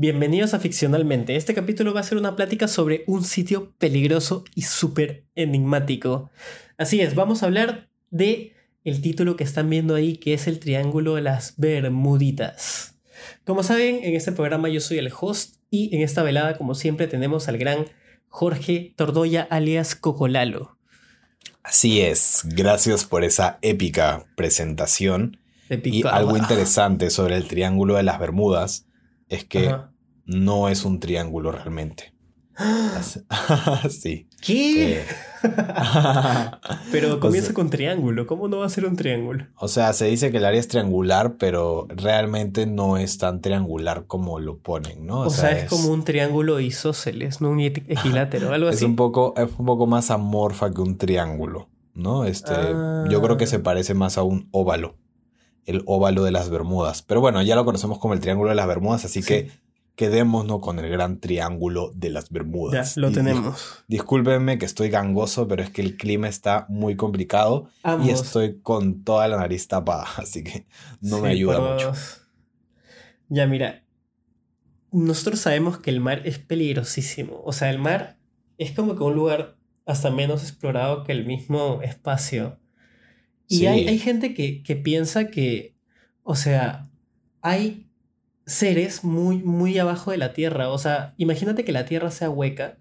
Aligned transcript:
Bienvenidos 0.00 0.54
a 0.54 0.60
Ficcionalmente. 0.60 1.34
Este 1.34 1.54
capítulo 1.54 1.92
va 1.92 1.98
a 1.98 2.04
ser 2.04 2.18
una 2.18 2.36
plática 2.36 2.68
sobre 2.68 3.02
un 3.08 3.24
sitio 3.24 3.74
peligroso 3.78 4.44
y 4.54 4.62
súper 4.62 5.24
enigmático. 5.34 6.30
Así 6.76 7.00
es, 7.00 7.16
vamos 7.16 7.42
a 7.42 7.46
hablar 7.46 7.90
de 8.10 8.52
el 8.84 9.02
título 9.02 9.34
que 9.34 9.42
están 9.42 9.68
viendo 9.68 9.96
ahí, 9.96 10.16
que 10.16 10.34
es 10.34 10.46
el 10.46 10.60
Triángulo 10.60 11.16
de 11.16 11.22
las 11.22 11.54
Bermuditas. 11.56 12.94
Como 13.44 13.64
saben, 13.64 13.98
en 14.04 14.14
este 14.14 14.30
programa 14.30 14.68
yo 14.68 14.80
soy 14.80 14.98
el 14.98 15.10
host 15.12 15.56
y 15.68 15.92
en 15.96 16.02
esta 16.02 16.22
velada, 16.22 16.56
como 16.56 16.76
siempre, 16.76 17.08
tenemos 17.08 17.48
al 17.48 17.58
gran 17.58 17.86
Jorge 18.28 18.94
Tordoya 18.94 19.48
alias 19.50 19.96
Cocolalo. 19.96 20.78
Así 21.64 22.02
es, 22.02 22.42
gracias 22.44 23.04
por 23.04 23.24
esa 23.24 23.58
épica 23.62 24.26
presentación. 24.36 25.40
Y 25.68 26.06
algo 26.06 26.36
interesante 26.36 27.10
sobre 27.10 27.34
el 27.34 27.48
Triángulo 27.48 27.96
de 27.96 28.04
las 28.04 28.20
Bermudas 28.20 28.87
es 29.28 29.44
que 29.44 29.74
no 30.24 30.68
es 30.68 30.84
un 30.84 31.00
triángulo 31.00 31.52
realmente. 31.52 32.12
sí. 33.90 34.28
¿Qué? 34.40 35.00
Eh, 35.00 35.04
pero 36.92 37.20
comienza 37.20 37.54
con 37.54 37.70
triángulo. 37.70 38.26
¿Cómo 38.26 38.48
no 38.48 38.58
va 38.58 38.66
a 38.66 38.68
ser 38.68 38.84
un 38.84 38.96
triángulo? 38.96 39.46
O 39.56 39.68
sea, 39.68 39.92
se 39.92 40.06
dice 40.06 40.30
que 40.30 40.38
el 40.38 40.44
área 40.44 40.58
es 40.58 40.68
triangular, 40.68 41.36
pero 41.38 41.86
realmente 41.88 42.66
no 42.66 42.96
es 42.96 43.18
tan 43.18 43.40
triangular 43.40 44.06
como 44.06 44.40
lo 44.40 44.58
ponen, 44.58 45.06
¿no? 45.06 45.20
O, 45.20 45.30
sea, 45.30 45.52
es, 45.52 45.68
como 45.68 45.88
un 45.88 46.04
triángulo 46.04 46.58
isósceles, 46.60 47.40
no 47.40 47.50
un 47.50 47.60
equilátero, 47.60 48.52
algo 48.52 48.68
así. 48.68 48.78
Es 48.78 48.82
un 48.82 48.96
poco, 48.96 49.34
es 49.36 49.48
un 49.56 49.66
poco 49.66 49.86
más 49.86 50.10
amorfa 50.10 50.72
que 50.72 50.80
un 50.80 50.98
triángulo, 50.98 51.68
¿no? 51.94 52.24
Este, 52.24 52.54
yo 53.08 53.22
creo 53.22 53.36
que 53.36 53.46
se 53.46 53.56
ah. 53.56 53.62
parece 53.62 53.94
más 53.94 54.18
a 54.18 54.22
un 54.22 54.48
óvalo. 54.50 54.96
El 55.68 55.82
óvalo 55.86 56.24
de 56.24 56.32
las 56.32 56.50
Bermudas. 56.50 57.02
Pero 57.02 57.20
bueno, 57.20 57.42
ya 57.42 57.54
lo 57.54 57.64
conocemos 57.64 57.98
como 57.98 58.14
el 58.14 58.20
triángulo 58.20 58.50
de 58.50 58.56
las 58.56 58.66
Bermudas, 58.66 59.04
así 59.04 59.22
que 59.22 59.50
quedémonos 59.98 60.60
con 60.60 60.78
el 60.78 60.88
gran 60.88 61.18
triángulo 61.18 61.90
de 61.94 62.10
las 62.10 62.30
Bermudas. 62.30 62.94
Ya, 62.94 63.00
lo 63.00 63.10
tenemos. 63.10 63.84
discúlpenme 63.88 64.56
que 64.56 64.64
estoy 64.64 64.90
gangoso, 64.90 65.46
pero 65.48 65.62
es 65.62 65.70
que 65.70 65.82
el 65.82 65.96
clima 65.96 66.28
está 66.28 66.66
muy 66.68 66.96
complicado 66.96 67.68
y 68.02 68.10
estoy 68.10 68.60
con 68.60 69.02
toda 69.02 69.28
la 69.28 69.36
nariz 69.36 69.66
tapada, 69.68 70.06
así 70.16 70.42
que 70.44 70.66
no 71.00 71.20
me 71.20 71.30
ayuda 71.30 71.60
mucho. 71.60 71.92
Ya, 73.28 73.46
mira, 73.46 73.82
nosotros 74.90 75.40
sabemos 75.40 75.78
que 75.78 75.90
el 75.90 76.00
mar 76.00 76.22
es 76.24 76.38
peligrosísimo. 76.38 77.42
O 77.44 77.52
sea, 77.52 77.68
el 77.70 77.78
mar 77.78 78.18
es 78.56 78.72
como 78.72 78.96
que 78.96 79.02
un 79.02 79.14
lugar 79.14 79.56
hasta 79.84 80.10
menos 80.10 80.42
explorado 80.42 81.04
que 81.04 81.12
el 81.12 81.26
mismo 81.26 81.80
espacio. 81.82 82.58
Y 83.48 83.66
hay, 83.66 83.88
hay, 83.88 83.98
gente 83.98 84.34
que, 84.34 84.62
que 84.62 84.76
piensa 84.76 85.30
que, 85.30 85.74
o 86.22 86.36
sea, 86.36 86.90
hay 87.40 87.88
seres 88.48 89.04
muy, 89.04 89.38
muy 89.42 89.78
abajo 89.78 90.10
de 90.10 90.16
la 90.16 90.32
Tierra. 90.32 90.70
O 90.70 90.78
sea, 90.78 91.14
imagínate 91.18 91.64
que 91.64 91.72
la 91.72 91.84
Tierra 91.84 92.10
sea 92.10 92.30
hueca 92.30 92.78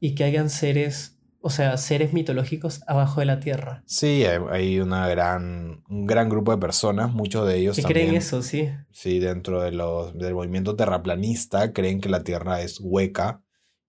y 0.00 0.14
que 0.14 0.24
hayan 0.24 0.50
seres, 0.50 1.18
o 1.40 1.50
sea, 1.50 1.76
seres 1.78 2.12
mitológicos 2.12 2.82
abajo 2.86 3.20
de 3.20 3.26
la 3.26 3.40
Tierra. 3.40 3.82
Sí, 3.86 4.24
hay, 4.24 4.80
una 4.80 5.08
gran, 5.08 5.82
un 5.88 6.06
gran 6.06 6.28
grupo 6.28 6.52
de 6.52 6.58
personas, 6.58 7.12
muchos 7.12 7.46
de 7.48 7.56
ellos 7.56 7.76
que 7.76 7.82
creen 7.82 8.14
eso, 8.14 8.42
sí. 8.42 8.68
Sí, 8.92 9.18
dentro 9.18 9.62
de 9.62 9.72
los, 9.72 10.16
del 10.16 10.34
movimiento 10.34 10.76
terraplanista 10.76 11.72
creen 11.72 12.00
que 12.00 12.10
la 12.10 12.22
Tierra 12.22 12.60
es 12.60 12.78
hueca 12.80 13.42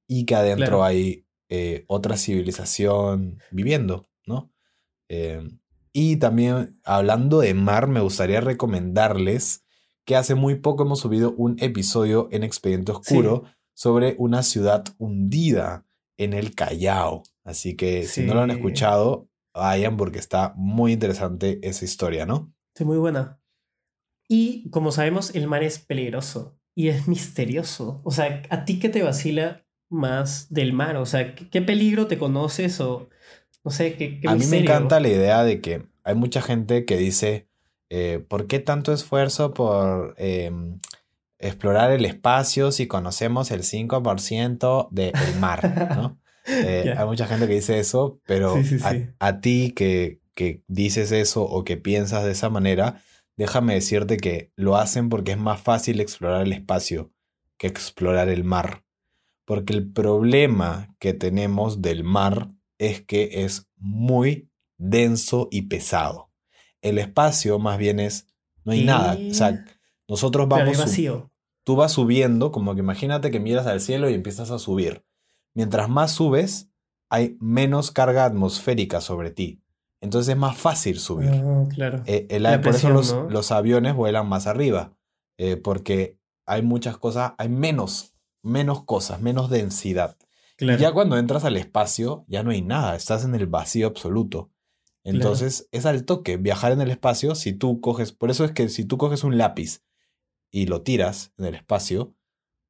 y 0.08 0.26
que 0.26 0.36
adentro 0.36 0.84
hay 0.84 1.26
eh, 1.50 1.84
otra 1.88 2.18
civilización 2.18 3.40
viviendo, 3.52 4.10
¿no? 4.26 4.52
Eh, 5.10 5.42
y 5.94 6.18
también 6.18 6.80
hablando 6.84 7.40
de 7.40 7.54
mar, 7.54 7.88
me 7.88 8.02
gustaría 8.02 8.42
recomendarles 8.42 9.66
que 10.06 10.16
hace 10.16 10.36
muy 10.36 10.56
poco 10.56 10.84
hemos 10.84 11.00
subido 11.00 11.34
un 11.38 11.56
episodio 11.60 12.30
en 12.32 12.44
Expediente 12.44 12.92
Oscuro 12.92 13.44
sobre 13.74 14.16
una 14.18 14.44
ciudad 14.44 14.84
hundida 14.98 15.86
en 16.18 16.34
el 16.34 16.56
Callao. 16.56 17.24
Así 17.44 17.76
que 17.76 18.06
si 18.06 18.24
no 18.24 18.34
lo 18.34 18.42
han 18.42 18.52
escuchado, 18.52 19.30
vayan 19.54 19.98
porque 19.98 20.20
está 20.20 20.54
muy 20.56 20.94
interesante 20.94 21.60
esa 21.62 21.86
historia, 21.86 22.26
¿no? 22.26 22.54
Sí, 22.76 22.86
muy 22.86 22.98
buena. 22.98 23.40
Y 24.28 24.70
como 24.70 24.92
sabemos, 24.92 25.34
el 25.36 25.48
mar 25.48 25.64
es 25.64 25.80
peligroso 25.80 26.60
y 26.76 26.90
es 26.90 27.08
misterioso. 27.08 28.02
O 28.04 28.12
sea, 28.12 28.44
¿a 28.50 28.66
ti 28.66 28.80
qué 28.80 28.90
te 28.90 29.02
vacila 29.02 29.66
más 29.90 30.52
del 30.52 30.74
mar? 30.74 30.98
O 30.98 31.06
sea, 31.06 31.36
¿qué, 31.36 31.62
peligro 31.62 32.08
te 32.08 32.18
conoces 32.18 32.80
o 32.80 33.10
no 33.64 33.72
sé, 33.72 33.96
qué, 33.96 34.20
A 34.28 34.36
mí 34.36 34.46
me 34.46 34.60
encanta 34.60 35.00
la 35.00 35.10
idea 35.10 35.44
de 35.44 35.62
que 35.62 35.84
hay 36.04 36.16
mucha 36.16 36.42
gente 36.42 36.86
que 36.86 36.98
dice, 36.98 37.48
eh, 37.90 38.24
¿por 38.28 38.48
qué 38.48 38.60
tanto 38.60 38.94
esfuerzo 38.94 39.54
por 39.54 40.16
em, 40.18 40.80
explorar 41.38 41.92
el 41.92 42.06
espacio 42.06 42.72
si 42.72 42.88
conocemos 42.88 43.52
el 43.52 43.64
5% 43.64 44.90
del 44.92 45.14
mar? 45.40 46.18
Eh, 46.52 46.96
hay 46.98 47.06
mucha 47.06 47.28
gente 47.28 47.48
que 47.48 47.54
dice 47.54 47.78
eso, 47.78 48.22
pero 48.26 48.56
A, 49.20 49.40
ti 49.40 49.72
que, 49.76 50.20
que 50.34 50.64
dices 50.68 51.12
eso 51.12 51.44
o 51.44 51.64
que 51.64 51.78
piensas 51.78 52.24
de 52.24 52.32
esa 52.32 52.50
manera, 52.50 53.04
déjame 53.38 53.76
decirte 53.76 54.18
que 54.18 54.52
lo 54.56 54.76
hacen 54.76 55.10
porque 55.10 55.34
es 55.34 55.38
más 55.38 55.62
fácil 55.62 56.00
explorar 56.00 56.42
el 56.42 56.54
espacio 56.54 57.12
que 57.60 57.68
explorar 57.68 58.30
el 58.30 58.44
mar. 58.44 58.84
Porque 59.46 59.74
el 59.74 59.92
problema 59.92 60.96
que 60.98 61.14
tenemos 61.14 61.84
del 61.84 62.04
mar 62.04 62.50
es 62.80 63.02
que 63.06 63.44
es 63.44 63.68
muy 63.76 64.50
denso 64.78 65.48
y 65.52 65.64
pesado. 65.64 66.32
El 66.82 66.98
espacio 66.98 67.60
más 67.60 67.78
bien 67.78 68.00
es, 68.00 68.28
no 68.64 68.72
hay 68.72 68.84
nada. 68.84 69.18
O 69.30 69.34
sea, 69.34 69.64
nosotros 70.08 70.48
vamos... 70.48 70.78
vacío. 70.78 71.32
Tú 71.64 71.76
vas 71.76 71.92
subiendo, 71.92 72.52
como 72.52 72.74
que 72.74 72.80
imagínate 72.80 73.30
que 73.30 73.40
miras 73.40 73.68
al 73.68 73.82
cielo 73.82 74.10
y 74.10 74.16
empiezas 74.16 74.50
a 74.50 74.58
subir. 74.58 75.06
Mientras 75.54 75.88
más 75.88 76.12
subes, 76.14 76.72
hay 77.10 77.38
menos 77.40 77.92
carga 77.92 78.26
atmosférica 78.26 79.02
sobre 79.02 79.30
ti. 79.30 79.62
Entonces 80.02 80.34
es 80.34 80.38
más 80.38 80.58
fácil 80.58 81.00
subir. 81.00 81.30
Ah, 81.30 81.66
claro. 81.70 82.02
Eh, 82.06 82.28
por 82.64 82.76
eso 82.76 82.90
los, 83.30 83.52
aviones 83.52 83.94
vuelan 83.94 84.28
más 84.28 84.48
arriba. 84.48 84.94
Eh, 85.38 85.58
porque 85.58 86.18
hay 86.46 86.62
muchas 86.62 86.98
cosas, 86.98 87.34
hay 87.38 87.50
menos, 87.50 88.16
menos 88.42 88.84
cosas, 88.86 89.22
menos 89.22 89.50
densidad. 89.50 90.18
Ya 90.60 90.92
cuando 90.92 91.18
entras 91.18 91.46
al 91.46 91.58
espacio, 91.58 92.26
ya 92.28 92.44
no 92.44 92.52
hay 92.52 92.62
nada, 92.62 92.96
estás 92.96 93.24
en 93.24 93.36
el 93.36 93.48
vacío 93.48 93.88
absoluto. 93.88 94.52
Entonces 95.04 95.68
es 95.72 95.86
al 95.86 96.04
toque 96.06 96.38
viajar 96.38 96.72
en 96.72 96.82
el 96.82 96.92
espacio 96.92 97.34
si 97.36 97.54
tú 97.54 97.80
coges, 97.80 98.12
por 98.12 98.30
eso 98.30 98.44
es 98.44 98.52
que 98.52 98.70
si 98.70 98.86
tú 98.86 98.98
coges 98.98 99.24
un 99.24 99.38
lápiz 99.38 99.82
y 100.52 100.66
lo 100.66 100.82
tiras 100.82 101.34
en 101.38 101.46
el 101.46 101.56
espacio, 101.56 102.14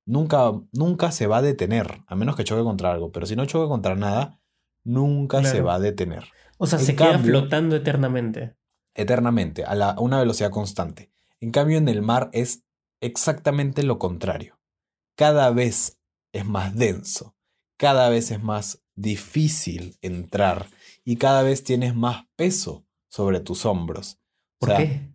nunca, 0.05 0.51
nunca 0.71 1.11
se 1.11 1.27
va 1.27 1.37
a 1.37 1.41
detener, 1.41 2.03
a 2.07 2.15
menos 2.15 2.35
que 2.35 2.43
choque 2.43 2.63
contra 2.63 2.91
algo, 2.91 3.11
pero 3.11 3.25
si 3.25 3.35
no 3.35 3.45
choque 3.45 3.67
contra 3.67 3.95
nada, 3.95 4.39
nunca 4.83 5.43
se 5.43 5.61
va 5.61 5.75
a 5.75 5.79
detener. 5.79 6.25
O 6.57 6.67
sea, 6.67 6.79
se 6.79 6.95
queda 6.95 7.17
flotando 7.19 7.75
eternamente. 7.75 8.55
Eternamente, 8.93 9.63
a, 9.63 9.71
a 9.71 9.99
una 9.99 10.19
velocidad 10.19 10.51
constante. 10.51 11.11
En 11.39 11.51
cambio, 11.51 11.77
en 11.77 11.87
el 11.87 12.01
mar 12.01 12.29
es 12.33 12.63
exactamente 13.01 13.83
lo 13.83 13.97
contrario. 13.97 14.59
Cada 15.15 15.51
vez 15.51 15.99
es 16.33 16.45
más 16.45 16.75
denso, 16.75 17.35
cada 17.79 18.09
vez 18.09 18.29
es 18.29 18.43
más 18.43 18.83
difícil 18.95 19.97
entrar 20.01 20.67
y 21.05 21.15
cada 21.15 21.43
vez 21.43 21.63
tienes 21.63 21.95
más 21.95 22.25
peso 22.35 22.85
sobre 23.07 23.39
tus 23.39 23.65
hombros. 23.65 24.19
¿Por 24.59 24.75
qué? 24.75 25.13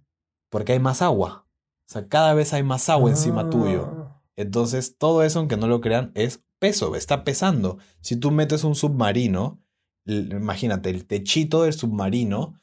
Porque 0.48 0.72
hay 0.72 0.78
más 0.80 1.03
agua. 1.03 1.47
O 1.86 1.92
sea, 1.92 2.08
cada 2.08 2.32
vez 2.32 2.54
hay 2.54 2.62
más 2.62 2.88
agua 2.88 3.10
encima 3.10 3.50
tuyo. 3.50 3.92
Ah. 3.92 4.22
Entonces, 4.36 4.97
todo 4.97 5.22
eso, 5.22 5.41
aunque 5.41 5.58
no 5.58 5.69
lo 5.69 5.82
crean, 5.82 6.10
es 6.14 6.42
peso, 6.58 6.97
está 6.97 7.22
pesando. 7.22 7.76
Si 8.00 8.16
tú 8.16 8.30
metes 8.30 8.64
un 8.64 8.74
submarino, 8.74 9.62
imagínate, 10.06 10.88
el 10.88 11.06
techito 11.06 11.64
del 11.64 11.74
submarino, 11.74 12.58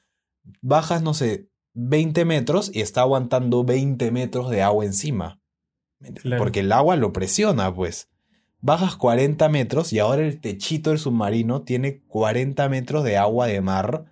bajas, 0.61 1.03
no 1.03 1.13
sé, 1.13 1.47
20 1.75 2.25
metros 2.25 2.71
y 2.73 2.81
está 2.81 3.01
aguantando 3.01 3.63
20 3.63 4.09
metros 4.09 4.49
de 4.49 4.63
agua 4.63 4.83
encima. 4.83 5.39
Porque 6.39 6.61
el 6.61 6.71
agua 6.71 6.95
lo 6.95 7.13
presiona, 7.13 7.73
pues 7.73 8.10
bajas 8.61 8.95
40 8.95 9.49
metros 9.49 9.91
y 9.91 9.99
ahora 9.99 10.21
el 10.21 10.39
techito 10.39 10.91
del 10.91 10.99
submarino 10.99 11.63
tiene 11.63 12.01
40 12.07 12.69
metros 12.69 13.03
de 13.03 13.17
agua 13.17 13.47
de 13.47 13.61
mar 13.61 14.05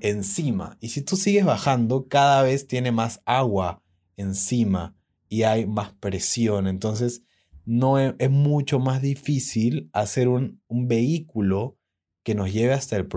encima. 0.00 0.76
Y 0.80 0.88
si 0.88 1.02
tú 1.02 1.16
sigues 1.16 1.44
bajando, 1.44 2.08
cada 2.08 2.42
vez 2.42 2.66
tiene 2.66 2.90
más 2.90 3.22
agua 3.24 3.82
encima 4.16 4.96
y 5.28 5.44
hay 5.44 5.66
más 5.66 5.92
presión. 5.92 6.66
Entonces, 6.66 7.22
no 7.64 7.98
es, 7.98 8.30
mucho 8.30 8.80
más 8.80 9.00
difícil 9.02 9.88
hacer 9.92 10.28
un, 10.28 10.60
vehículo 10.68 11.78
que 12.24 12.34
nos 12.34 12.52
lleve 12.52 12.72
hasta, 12.72 12.96
el 12.96 13.08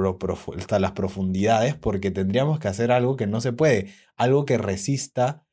hasta 0.57 0.79
las 0.79 0.91
profundidades 0.91 1.75
porque 1.75 2.11
tendríamos 2.11 2.59
que 2.59 2.67
hacer 2.67 2.91
algo 2.91 3.15
que 3.15 3.27
no 3.27 3.41
se 3.41 3.53
puede, 3.53 3.89
algo 4.15 4.45
que 4.45 4.57
resista 4.57 5.45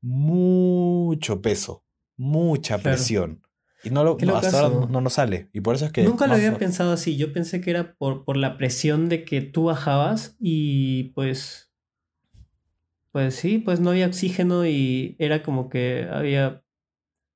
mucho 0.00 1.40
peso, 1.40 1.84
mucha 2.16 2.78
presión. 2.78 3.45
Y 3.86 3.90
no 3.90 4.02
lo, 4.02 4.16
hasta 4.34 4.60
ahora 4.60 4.86
no, 4.90 5.00
nos 5.00 5.12
sale. 5.12 5.48
Y 5.52 5.60
por 5.60 5.76
eso 5.76 5.86
es 5.86 5.92
que. 5.92 6.02
Nunca 6.02 6.26
lo 6.26 6.34
había 6.34 6.58
pensado 6.58 6.90
así. 6.92 7.16
Yo 7.16 7.32
pensé 7.32 7.60
que 7.60 7.70
era 7.70 7.94
por, 7.94 8.24
por 8.24 8.36
la 8.36 8.58
presión 8.58 9.08
de 9.08 9.24
que 9.24 9.42
tú 9.42 9.64
bajabas 9.64 10.34
y 10.40 11.12
pues. 11.14 11.70
Pues 13.12 13.36
sí, 13.36 13.58
pues 13.58 13.78
no 13.78 13.90
había 13.90 14.08
oxígeno 14.08 14.66
y 14.66 15.14
era 15.20 15.42
como 15.42 15.70
que 15.70 16.08
había 16.12 16.64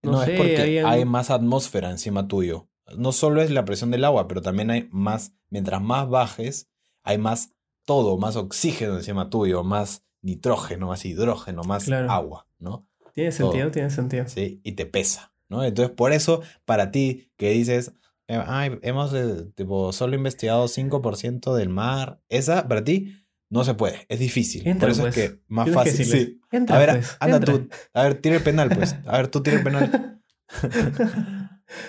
No, 0.02 0.22
es 0.22 0.30
porque 0.36 0.82
hay 0.84 1.04
más 1.04 1.30
atmósfera 1.30 1.90
encima 1.90 2.26
tuyo. 2.26 2.68
No 2.98 3.12
solo 3.12 3.40
es 3.40 3.50
la 3.50 3.64
presión 3.64 3.92
del 3.92 4.04
agua, 4.04 4.26
pero 4.26 4.42
también 4.42 4.70
hay 4.70 4.88
más, 4.90 5.32
mientras 5.48 5.80
más 5.80 6.08
bajes, 6.08 6.68
hay 7.04 7.18
más 7.18 7.54
todo, 7.84 8.18
más 8.18 8.34
oxígeno 8.34 8.96
encima 8.96 9.30
tuyo, 9.30 9.62
más 9.62 10.04
nitrógeno, 10.20 10.88
más 10.88 11.04
hidrógeno, 11.04 11.62
más 11.62 11.88
agua, 11.88 12.48
¿no? 12.58 12.88
Tiene 13.14 13.32
sentido, 13.32 13.70
tiene 13.70 13.90
sentido. 13.90 14.28
Sí, 14.28 14.60
y 14.64 14.72
te 14.72 14.86
pesa, 14.86 15.32
¿no? 15.50 15.62
Entonces, 15.64 15.94
por 15.94 16.12
eso, 16.12 16.42
para 16.64 16.90
ti 16.90 17.30
que 17.36 17.50
dices, 17.50 17.92
eh, 18.28 18.42
ay, 18.46 18.78
hemos 18.82 19.12
eh, 19.12 19.46
tipo, 19.54 19.92
solo 19.92 20.14
investigado 20.14 20.66
5% 20.66 21.54
del 21.54 21.68
mar, 21.68 22.20
esa, 22.28 22.68
para 22.68 22.84
ti, 22.84 23.16
no 23.50 23.64
se 23.64 23.74
puede, 23.74 24.06
es 24.08 24.20
difícil. 24.20 24.62
por 24.78 24.90
eso 24.90 25.06
es 25.06 25.14
pues. 25.14 25.30
que 25.30 25.40
más 25.48 25.68
fácil. 25.70 26.06
sí. 26.06 26.40
a 26.68 26.78
ver, 26.78 26.90
pues, 26.90 27.16
anda 27.18 27.40
tú. 27.40 27.68
A 27.92 28.04
ver, 28.04 28.14
tira 28.14 28.36
el 28.36 28.42
penal, 28.42 28.70
pues. 28.70 28.94
A 29.04 29.16
ver, 29.16 29.28
tú 29.28 29.42
tira 29.42 29.56
el 29.58 29.64
penal. 29.64 30.22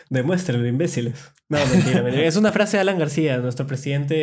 Demuéstrenlo, 0.10 0.68
imbéciles. 0.68 1.32
No, 1.50 1.60
mentira, 1.68 2.02
mentira. 2.02 2.26
Es 2.26 2.36
una 2.36 2.52
frase 2.52 2.78
de 2.78 2.82
Alan 2.82 2.98
García, 2.98 3.38
nuestro 3.38 3.68
presidente. 3.68 4.16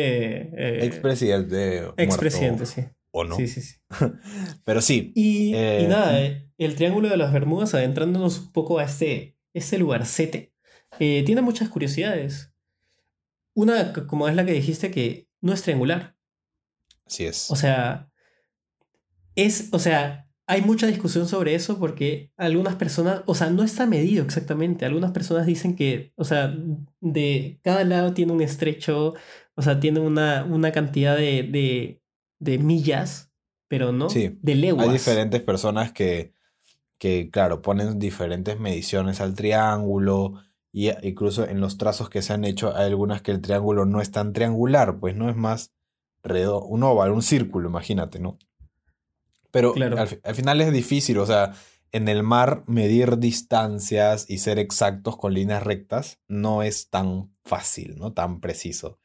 Eh, 0.53 0.85
expresidente. 0.85 1.85
Expresidente, 1.97 2.65
sí. 2.65 2.85
¿O 3.11 3.23
no? 3.23 3.35
Sí, 3.35 3.47
sí, 3.47 3.61
sí. 3.61 3.77
Pero 4.63 4.81
sí. 4.81 5.11
Y, 5.15 5.53
eh, 5.55 5.87
nada, 5.89 6.21
eh, 6.21 6.49
el 6.57 6.75
Triángulo 6.75 7.09
de 7.09 7.17
las 7.17 7.33
Bermudas, 7.33 7.73
adentrándonos 7.73 8.39
un 8.39 8.51
poco 8.51 8.79
a 8.79 8.83
este, 8.83 9.37
este 9.53 9.77
lugarcete, 9.77 10.53
eh, 10.99 11.23
tiene 11.25 11.41
muchas 11.41 11.69
curiosidades. 11.69 12.53
Una, 13.53 13.93
como 13.93 14.27
es 14.27 14.35
la 14.35 14.45
que 14.45 14.53
dijiste, 14.53 14.91
que 14.91 15.27
no 15.41 15.53
es 15.53 15.61
triangular. 15.61 16.15
Así 17.05 17.25
es. 17.25 17.49
O 17.49 17.55
sea, 17.55 18.11
es, 19.35 19.69
o 19.71 19.79
sea, 19.79 20.29
hay 20.49 20.61
mucha 20.61 20.87
discusión 20.87 21.27
sobre 21.27 21.53
eso 21.53 21.77
porque 21.77 22.31
algunas 22.35 22.75
personas, 22.75 23.21
o 23.27 23.35
sea, 23.35 23.51
no 23.51 23.63
está 23.63 23.85
medido 23.85 24.23
exactamente. 24.25 24.83
Algunas 24.83 25.11
personas 25.11 25.45
dicen 25.45 25.75
que, 25.75 26.11
o 26.15 26.23
sea, 26.23 26.55
de 27.01 27.59
cada 27.63 27.83
lado 27.83 28.13
tiene 28.13 28.33
un 28.33 28.41
estrecho, 28.41 29.13
o 29.55 29.61
sea, 29.61 29.79
tiene 29.79 29.99
una, 29.99 30.45
una 30.45 30.71
cantidad 30.71 31.15
de, 31.15 31.43
de, 31.43 32.01
millas, 32.39 33.31
pero 33.67 33.91
no 33.91 34.07
de 34.09 34.55
leguas. 34.55 34.87
Hay 34.87 34.93
diferentes 34.93 35.41
personas 35.41 35.91
que, 35.91 36.33
que, 36.97 37.29
claro, 37.31 37.61
ponen 37.61 37.99
diferentes 37.99 38.59
mediciones 38.59 39.21
al 39.21 39.35
triángulo. 39.35 40.41
Y 40.71 40.91
incluso 41.05 41.47
en 41.47 41.61
los 41.61 41.77
trazos 41.77 42.09
que 42.09 42.21
se 42.21 42.33
han 42.33 42.45
hecho 42.45 42.75
hay 42.75 42.85
algunas 42.85 43.23
que 43.23 43.31
el 43.31 43.41
triángulo 43.41 43.85
no 43.85 44.01
es 44.01 44.11
tan 44.11 44.33
triangular, 44.33 44.99
pues 44.99 45.15
no 45.15 45.29
es 45.29 45.35
más 45.35 45.73
redondo, 46.21 46.65
un 46.65 46.83
óvalo, 46.83 47.13
un 47.13 47.23
círculo, 47.23 47.69
imagínate, 47.69 48.19
¿no? 48.19 48.37
Pero 49.51 49.73
al, 49.97 50.35
final 50.35 50.61
es 50.61 50.71
difícil, 50.71 51.17
o 51.17 51.25
sea, 51.25 51.53
en 51.91 52.07
el 52.07 52.21
mar 52.21 52.63
medir 52.67 53.17
distancias 53.17 54.29
y 54.29 54.37
ser 54.37 54.59
exactos 54.59 55.17
con 55.17 55.33
líneas 55.33 55.63
rectas 55.63 56.19
no 56.27 56.61
es 56.61 56.89
tan 56.89 57.33
fácil, 57.43 57.97
¿no? 57.97 58.13
Tan 58.13 58.41
preciso. 58.41 58.99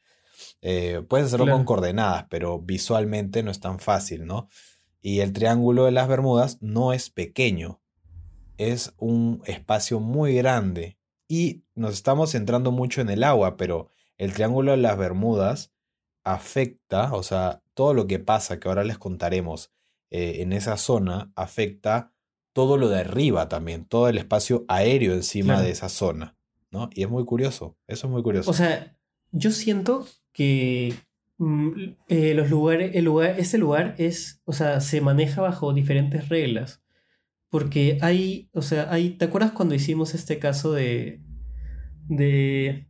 Eh, 0.67 1.03
puedes 1.07 1.27
hacerlo 1.27 1.51
con 1.51 1.63
coordenadas, 1.63 2.25
pero 2.27 2.59
visualmente 2.59 3.43
no 3.43 3.51
es 3.51 3.59
tan 3.59 3.77
fácil, 3.77 4.25
¿no? 4.25 4.49
Y 4.99 5.19
el 5.19 5.31
triángulo 5.31 5.85
de 5.85 5.91
las 5.91 6.07
Bermudas 6.07 6.57
no 6.59 6.91
es 6.91 7.11
pequeño, 7.11 7.83
es 8.57 8.91
un 8.97 9.43
espacio 9.45 9.99
muy 9.99 10.33
grande. 10.33 10.97
Y 11.27 11.65
nos 11.75 11.93
estamos 11.93 12.31
centrando 12.31 12.71
mucho 12.71 13.01
en 13.01 13.09
el 13.09 13.23
agua, 13.23 13.57
pero 13.57 13.91
el 14.17 14.33
triángulo 14.33 14.71
de 14.71 14.77
las 14.77 14.97
Bermudas 14.97 15.71
afecta, 16.23 17.13
o 17.13 17.21
sea, 17.21 17.61
todo 17.75 17.93
lo 17.93 18.07
que 18.07 18.17
pasa, 18.17 18.59
que 18.59 18.67
ahora 18.67 18.83
les 18.83 18.97
contaremos, 18.97 19.71
eh, 20.09 20.37
en 20.41 20.51
esa 20.51 20.77
zona 20.77 21.31
afecta 21.35 22.11
todo 22.53 22.77
lo 22.77 22.89
de 22.89 23.01
arriba 23.01 23.49
también, 23.49 23.85
todo 23.85 24.09
el 24.09 24.17
espacio 24.17 24.65
aéreo 24.67 25.13
encima 25.13 25.61
de 25.61 25.69
esa 25.69 25.89
zona, 25.89 26.35
¿no? 26.71 26.89
Y 26.95 27.03
es 27.03 27.09
muy 27.09 27.23
curioso, 27.23 27.77
eso 27.85 28.07
es 28.07 28.11
muy 28.11 28.23
curioso. 28.23 28.49
O 28.49 28.55
sea, 28.55 28.97
yo 29.31 29.51
siento 29.51 30.07
que 30.35 30.93
mm, 31.37 31.69
eh, 32.09 32.33
los 32.35 32.49
lugares, 32.49 32.91
el 32.93 33.05
lugar, 33.05 33.39
ese 33.39 33.57
lugar 33.57 33.95
es, 33.97 34.41
o 34.43 34.53
sea, 34.53 34.81
se 34.81 35.01
maneja 35.01 35.41
bajo 35.41 35.73
diferentes 35.73 36.29
reglas. 36.29 36.83
Porque 37.49 37.97
hay, 38.01 38.49
o 38.51 38.61
sea, 38.61 38.91
hay, 38.91 39.11
¿te 39.11 39.25
acuerdas 39.25 39.53
cuando 39.53 39.75
hicimos 39.75 40.13
este 40.13 40.39
caso 40.39 40.73
de, 40.73 41.21
de 42.09 42.87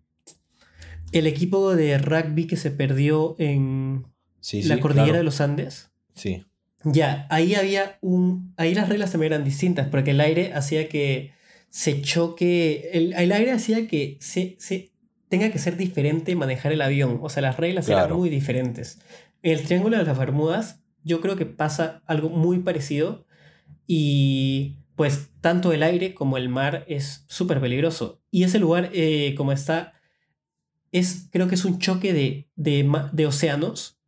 el 1.12 1.28
equipo 1.28 1.76
de 1.76 2.00
rugby 2.00 2.48
que 2.48 2.58
se 2.58 2.72
perdió 2.72 3.36
en 3.38 4.08
la 4.52 4.80
cordillera 4.80 5.20
de 5.20 5.24
los 5.24 5.40
Andes? 5.40 5.92
Sí. 6.16 6.46
Ya, 6.84 7.28
ahí 7.30 7.54
había 7.54 8.00
un. 8.02 8.54
Ahí 8.58 8.74
las 8.74 8.90
reglas 8.90 9.12
también 9.12 9.34
eran 9.34 9.46
distintas, 9.46 9.88
porque 9.90 10.12
el 10.12 10.22
aire 10.22 10.54
hacía 10.54 10.90
que 10.90 11.32
se 11.70 12.02
choque. 12.02 12.90
El, 12.94 13.32
aire 13.32 13.52
hacía 13.52 13.88
que 13.88 14.18
se, 14.20 14.56
se, 14.58 14.92
tenga 15.30 15.52
que 15.52 15.60
ser 15.60 15.78
diferente 15.78 16.36
manejar 16.36 16.72
el 16.72 16.82
avión. 16.82 17.20
O 17.22 17.30
sea, 17.30 17.42
las 17.42 17.58
reglas 17.58 17.90
eran 17.90 18.14
muy 18.14 18.30
diferentes. 18.30 19.00
En 19.42 19.54
el 19.54 19.64
Triángulo 19.64 19.98
de 19.98 20.04
las 20.04 20.18
Bermudas, 20.18 20.84
yo 21.04 21.22
creo 21.22 21.36
que 21.36 21.46
pasa 21.46 22.02
algo 22.06 22.30
muy 22.30 22.60
parecido. 22.60 23.26
Y 23.88 24.78
pues 24.96 25.30
tanto 25.42 25.74
el 25.74 25.84
aire 25.84 26.14
como 26.16 26.38
el 26.38 26.50
mar 26.50 26.86
es 26.88 27.26
súper 27.28 27.60
peligroso. 27.60 28.22
Y 28.32 28.44
ese 28.44 28.60
lugar, 28.60 28.90
eh, 28.94 29.36
como 29.36 29.52
está, 29.52 29.94
es, 30.92 31.28
creo 31.32 31.48
que 31.48 31.56
es 31.56 31.66
un 31.66 31.80
choque 31.80 32.14
de, 32.14 32.50
de, 32.56 32.90
de 33.12 33.26
océanos. 33.26 34.00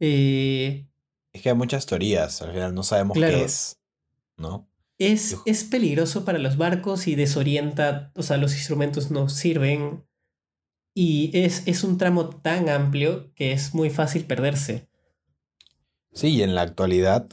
Eh, 0.00 0.86
es 1.32 1.42
que 1.42 1.48
hay 1.48 1.54
muchas 1.54 1.86
teorías, 1.86 2.42
al 2.42 2.52
final 2.52 2.74
no 2.74 2.82
sabemos 2.82 3.16
qué 3.16 3.42
es, 3.44 3.80
¿no? 4.36 4.68
Es, 4.98 5.36
es 5.46 5.64
peligroso 5.64 6.24
para 6.24 6.38
los 6.38 6.56
barcos 6.56 7.06
y 7.06 7.14
desorienta, 7.14 8.10
o 8.16 8.22
sea, 8.22 8.36
los 8.36 8.54
instrumentos 8.54 9.10
no 9.10 9.28
sirven. 9.28 10.04
Y 11.00 11.30
es, 11.32 11.62
es 11.66 11.84
un 11.84 11.96
tramo 11.96 12.28
tan 12.28 12.68
amplio 12.68 13.32
que 13.36 13.52
es 13.52 13.72
muy 13.72 13.88
fácil 13.88 14.24
perderse. 14.24 14.88
Sí, 16.12 16.30
y 16.30 16.42
en 16.42 16.56
la 16.56 16.62
actualidad 16.62 17.28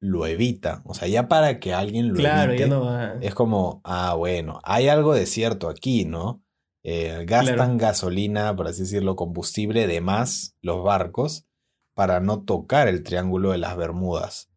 lo 0.00 0.26
evita. 0.26 0.82
O 0.84 0.92
sea, 0.92 1.06
ya 1.06 1.28
para 1.28 1.60
que 1.60 1.72
alguien 1.72 2.08
lo 2.08 2.14
claro, 2.16 2.50
evite, 2.50 2.64
ya 2.64 2.68
no 2.68 2.84
va. 2.84 3.14
es 3.20 3.32
como, 3.32 3.80
ah, 3.84 4.14
bueno, 4.14 4.60
hay 4.64 4.88
algo 4.88 5.14
de 5.14 5.26
cierto 5.26 5.68
aquí, 5.68 6.04
¿no? 6.04 6.42
Eh, 6.82 7.24
gastan 7.28 7.78
gasolina, 7.78 8.56
por 8.56 8.66
así 8.66 8.80
decirlo, 8.80 9.14
combustible 9.14 9.86
de 9.86 10.00
más 10.00 10.56
los 10.60 10.82
barcos 10.82 11.46
para 11.94 12.18
no 12.18 12.42
tocar 12.42 12.88
el 12.88 13.04
triángulo 13.04 13.52
de 13.52 13.58
las 13.58 13.76
Bermudas. 13.76 14.50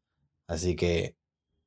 Así 0.48 0.76
que, 0.76 1.16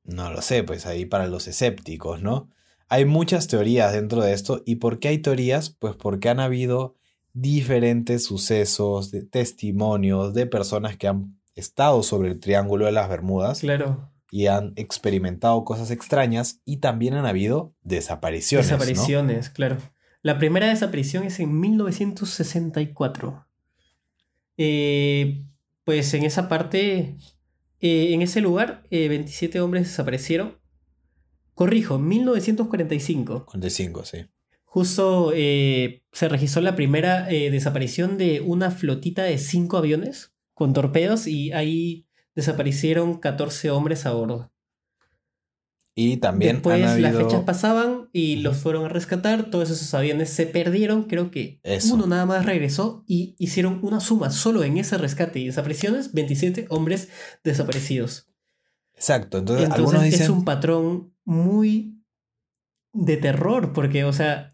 no 0.03 0.29
lo 0.31 0.41
sé, 0.41 0.65
pues 0.65 0.85
ahí 0.85 1.05
para 1.05 1.27
los 1.27 1.47
escépticos, 1.47 2.21
¿no? 2.21 2.49
Hay 2.93 3.05
muchas 3.05 3.47
teorías 3.47 3.91
dentro 3.91 4.21
de 4.21 4.33
esto. 4.33 4.61
¿Y 4.67 4.75
por 4.75 4.99
qué 4.99 5.07
hay 5.07 5.17
teorías? 5.17 5.71
Pues 5.71 5.95
porque 5.95 6.29
han 6.29 6.39
habido 6.39 6.95
diferentes 7.33 8.23
sucesos, 8.23 9.09
de 9.09 9.23
testimonios 9.23 10.35
de 10.35 10.45
personas 10.45 10.95
que 10.95 11.07
han 11.07 11.39
estado 11.55 12.03
sobre 12.03 12.29
el 12.29 12.39
triángulo 12.39 12.85
de 12.85 12.91
las 12.91 13.09
Bermudas. 13.09 13.61
Claro. 13.61 14.11
Y 14.29 14.45
han 14.45 14.73
experimentado 14.75 15.65
cosas 15.65 15.89
extrañas 15.89 16.61
y 16.65 16.77
también 16.77 17.15
han 17.15 17.25
habido 17.25 17.73
desapariciones. 17.81 18.67
Desapariciones, 18.67 19.49
claro. 19.49 19.77
La 20.21 20.37
primera 20.37 20.67
desaparición 20.67 21.23
es 21.23 21.39
en 21.39 21.59
1964. 21.59 23.47
Eh, 24.57 25.43
pues 25.83 26.13
en 26.13 26.25
esa 26.25 26.47
parte, 26.47 27.17
eh, 27.79 28.13
en 28.13 28.21
ese 28.21 28.39
lugar, 28.39 28.83
27 28.91 29.57
eh, 29.57 29.61
hombres 29.61 29.87
desaparecieron. 29.87 30.61
Corrijo, 31.53 31.99
1945. 31.99 33.45
45, 33.45 34.05
sí. 34.05 34.25
Justo 34.65 35.31
eh, 35.35 36.03
se 36.11 36.29
registró 36.29 36.61
la 36.61 36.75
primera 36.75 37.27
desaparición 37.27 38.17
de 38.17 38.41
una 38.41 38.71
flotita 38.71 39.23
de 39.23 39.37
cinco 39.37 39.77
aviones 39.77 40.33
con 40.53 40.73
torpedos 40.73 41.27
y 41.27 41.51
ahí 41.51 42.07
desaparecieron 42.35 43.19
14 43.19 43.69
hombres 43.71 44.05
a 44.05 44.13
bordo. 44.13 44.51
Y 45.95 46.17
también 46.17 46.55
Después 46.55 46.79
las 46.99 47.15
fechas 47.15 47.43
pasaban 47.43 48.09
y 48.11 48.37
los 48.37 48.57
fueron 48.57 48.85
a 48.85 48.89
rescatar, 48.89 49.51
todos 49.51 49.69
esos 49.69 49.93
aviones 49.93 50.31
se 50.31 50.47
perdieron, 50.47 51.03
creo 51.03 51.29
que 51.29 51.61
uno 51.91 52.07
nada 52.07 52.25
más 52.25 52.45
regresó 52.45 53.03
y 53.05 53.35
hicieron 53.37 53.79
una 53.83 53.99
suma 53.99 54.31
solo 54.31 54.63
en 54.63 54.77
ese 54.79 54.97
rescate 54.97 55.39
y 55.39 55.45
desapariciones, 55.45 56.13
27 56.13 56.65
hombres 56.69 57.09
desaparecidos. 57.43 58.27
Exacto, 58.95 59.37
entonces, 59.37 59.69
algunos 59.69 60.01
dicen... 60.01 60.23
es 60.23 60.29
un 60.29 60.45
patrón 60.45 61.12
muy 61.25 62.03
de 62.93 63.17
terror 63.17 63.73
porque, 63.73 64.03
o 64.03 64.13
sea, 64.13 64.51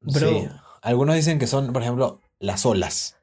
bro, 0.00 0.48
Algunos 0.82 1.16
dicen 1.16 1.38
que 1.38 1.46
son, 1.46 1.72
por 1.72 1.82
ejemplo, 1.82 2.20
las 2.38 2.64
olas 2.64 3.16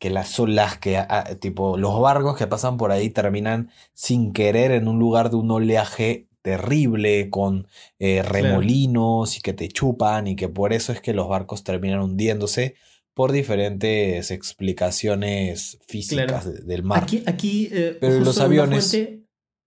que 0.00 0.10
las 0.10 0.40
olas 0.40 0.78
que, 0.78 0.96
ah, 0.96 1.36
tipo, 1.40 1.76
los 1.76 2.00
barcos 2.00 2.36
que 2.36 2.46
pasan 2.46 2.78
por 2.78 2.90
ahí 2.90 3.10
terminan 3.10 3.70
sin 3.92 4.32
querer 4.32 4.70
en 4.72 4.88
un 4.88 4.98
lugar 4.98 5.28
de 5.28 5.36
un 5.36 5.50
oleaje 5.50 6.26
terrible 6.40 7.28
con 7.28 7.68
eh, 7.98 8.22
remolinos 8.22 9.36
y 9.36 9.42
que 9.42 9.52
te 9.52 9.68
chupan 9.68 10.26
y 10.26 10.36
que 10.36 10.48
por 10.48 10.72
eso 10.72 10.92
es 10.92 11.02
que 11.02 11.12
los 11.12 11.28
barcos 11.28 11.64
terminan 11.64 12.00
hundiéndose 12.00 12.76
por 13.12 13.30
diferentes 13.30 14.30
explicaciones 14.30 15.78
físicas 15.86 16.66
del 16.66 16.82
mar. 16.82 17.02
Aquí, 17.02 17.22
aquí 17.26 17.68
eh, 17.70 17.98
pero 18.00 18.20
los 18.20 18.40
aviones... 18.40 18.96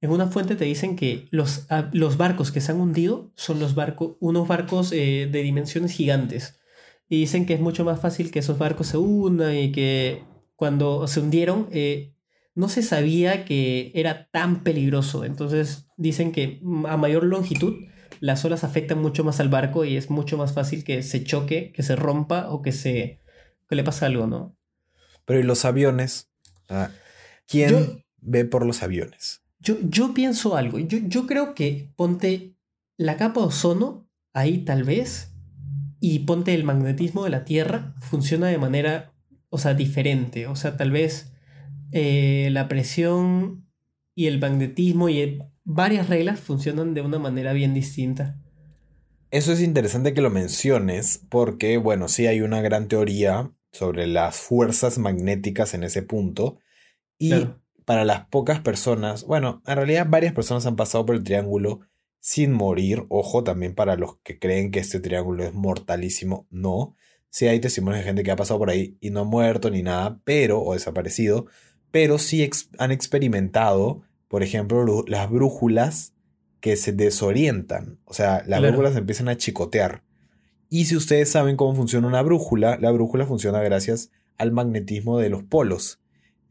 en 0.03 0.11
una 0.11 0.27
fuente 0.27 0.57
te 0.57 0.65
dicen 0.65 0.97
que 0.97 1.29
los, 1.31 1.65
ah, 1.69 1.89
los 1.93 2.17
barcos 2.17 2.51
que 2.51 2.59
se 2.59 2.73
han 2.73 2.81
hundido 2.81 3.31
son 3.35 3.61
los 3.61 3.73
barcos, 3.73 4.17
unos 4.19 4.49
barcos 4.49 4.91
eh, 4.91 5.29
de 5.31 5.41
dimensiones 5.43 5.93
gigantes. 5.93 6.59
Y 7.07 7.21
dicen 7.21 7.45
que 7.45 7.53
es 7.53 7.61
mucho 7.61 7.85
más 7.85 8.01
fácil 8.01 8.29
que 8.29 8.39
esos 8.39 8.57
barcos 8.57 8.87
se 8.87 8.97
hundan 8.97 9.55
y 9.55 9.71
que 9.71 10.25
cuando 10.57 11.07
se 11.07 11.21
hundieron 11.21 11.69
eh, 11.71 12.17
no 12.53 12.67
se 12.67 12.83
sabía 12.83 13.45
que 13.45 13.93
era 13.95 14.29
tan 14.29 14.63
peligroso. 14.63 15.23
Entonces 15.23 15.87
dicen 15.95 16.33
que 16.33 16.61
a 16.85 16.97
mayor 16.97 17.23
longitud 17.23 17.85
las 18.19 18.43
olas 18.43 18.65
afectan 18.65 19.01
mucho 19.01 19.23
más 19.23 19.39
al 19.39 19.47
barco 19.47 19.85
y 19.85 19.95
es 19.95 20.09
mucho 20.09 20.37
más 20.37 20.51
fácil 20.51 20.83
que 20.83 21.01
se 21.01 21.23
choque, 21.23 21.71
que 21.71 21.81
se 21.81 21.95
rompa 21.95 22.49
o 22.49 22.61
que 22.61 22.73
se 22.73 23.21
que 23.69 23.75
le 23.75 23.85
pase 23.85 24.03
algo, 24.03 24.27
¿no? 24.27 24.57
Pero 25.23 25.39
¿y 25.39 25.43
los 25.43 25.63
aviones? 25.63 26.29
Ah, 26.67 26.89
¿Quién 27.47 28.03
ve 28.19 28.43
por 28.43 28.65
los 28.65 28.83
aviones? 28.83 29.42
Yo, 29.63 29.77
yo 29.81 30.13
pienso 30.13 30.55
algo. 30.55 30.77
Yo, 30.77 30.99
yo 31.07 31.25
creo 31.25 31.55
que 31.55 31.89
ponte 31.95 32.55
la 32.97 33.17
capa 33.17 33.39
ozono 33.39 34.09
ahí 34.33 34.59
tal 34.59 34.83
vez 34.83 35.33
y 35.99 36.19
ponte 36.19 36.53
el 36.53 36.65
magnetismo 36.65 37.23
de 37.23 37.29
la 37.29 37.45
Tierra 37.45 37.95
funciona 37.99 38.47
de 38.47 38.57
manera, 38.57 39.13
o 39.49 39.57
sea, 39.57 39.73
diferente. 39.73 40.47
O 40.47 40.55
sea, 40.55 40.75
tal 40.75 40.91
vez 40.91 41.31
eh, 41.93 42.49
la 42.51 42.67
presión 42.67 43.65
y 44.15 44.27
el 44.27 44.39
magnetismo 44.39 45.07
y 45.07 45.39
varias 45.63 46.09
reglas 46.09 46.41
funcionan 46.41 46.93
de 46.93 47.01
una 47.01 47.19
manera 47.19 47.53
bien 47.53 47.73
distinta. 47.73 48.37
Eso 49.31 49.53
es 49.53 49.61
interesante 49.61 50.13
que 50.13 50.21
lo 50.21 50.29
menciones 50.29 51.25
porque, 51.29 51.77
bueno, 51.77 52.07
sí 52.09 52.27
hay 52.27 52.41
una 52.41 52.61
gran 52.61 52.87
teoría 52.87 53.51
sobre 53.71 54.05
las 54.05 54.35
fuerzas 54.35 54.97
magnéticas 54.97 55.73
en 55.73 55.83
ese 55.83 56.03
punto 56.03 56.59
y 57.17 57.33
para 57.85 58.05
las 58.05 58.25
pocas 58.27 58.59
personas, 58.59 59.25
bueno, 59.25 59.61
en 59.67 59.75
realidad 59.75 60.07
varias 60.09 60.33
personas 60.33 60.65
han 60.65 60.75
pasado 60.75 61.05
por 61.05 61.15
el 61.15 61.23
triángulo 61.23 61.81
sin 62.19 62.53
morir. 62.53 63.05
Ojo, 63.09 63.43
también 63.43 63.75
para 63.75 63.97
los 63.97 64.17
que 64.23 64.39
creen 64.39 64.71
que 64.71 64.79
este 64.79 64.99
triángulo 64.99 65.43
es 65.43 65.53
mortalísimo, 65.53 66.47
no. 66.49 66.95
Sí 67.29 67.47
hay 67.47 67.59
testimonios 67.59 68.01
de 68.01 68.05
gente 68.05 68.23
que 68.23 68.31
ha 68.31 68.35
pasado 68.35 68.59
por 68.59 68.69
ahí 68.69 68.97
y 69.01 69.09
no 69.09 69.21
ha 69.21 69.25
muerto 69.25 69.69
ni 69.69 69.83
nada, 69.83 70.21
pero, 70.23 70.61
o 70.61 70.73
desaparecido, 70.73 71.47
pero 71.91 72.17
sí 72.19 72.49
han 72.77 72.91
experimentado, 72.91 74.03
por 74.27 74.43
ejemplo, 74.43 75.03
las 75.07 75.29
brújulas 75.29 76.13
que 76.59 76.77
se 76.77 76.93
desorientan. 76.93 77.99
O 78.05 78.13
sea, 78.13 78.43
las 78.47 78.61
brújulas 78.61 78.95
empiezan 78.95 79.27
a 79.27 79.37
chicotear. 79.37 80.03
Y 80.69 80.85
si 80.85 80.95
ustedes 80.95 81.29
saben 81.29 81.57
cómo 81.57 81.75
funciona 81.75 82.07
una 82.07 82.21
brújula, 82.21 82.77
la 82.79 82.91
brújula 82.91 83.25
funciona 83.25 83.59
gracias 83.61 84.11
al 84.37 84.51
magnetismo 84.51 85.19
de 85.19 85.29
los 85.29 85.43
polos. 85.43 85.99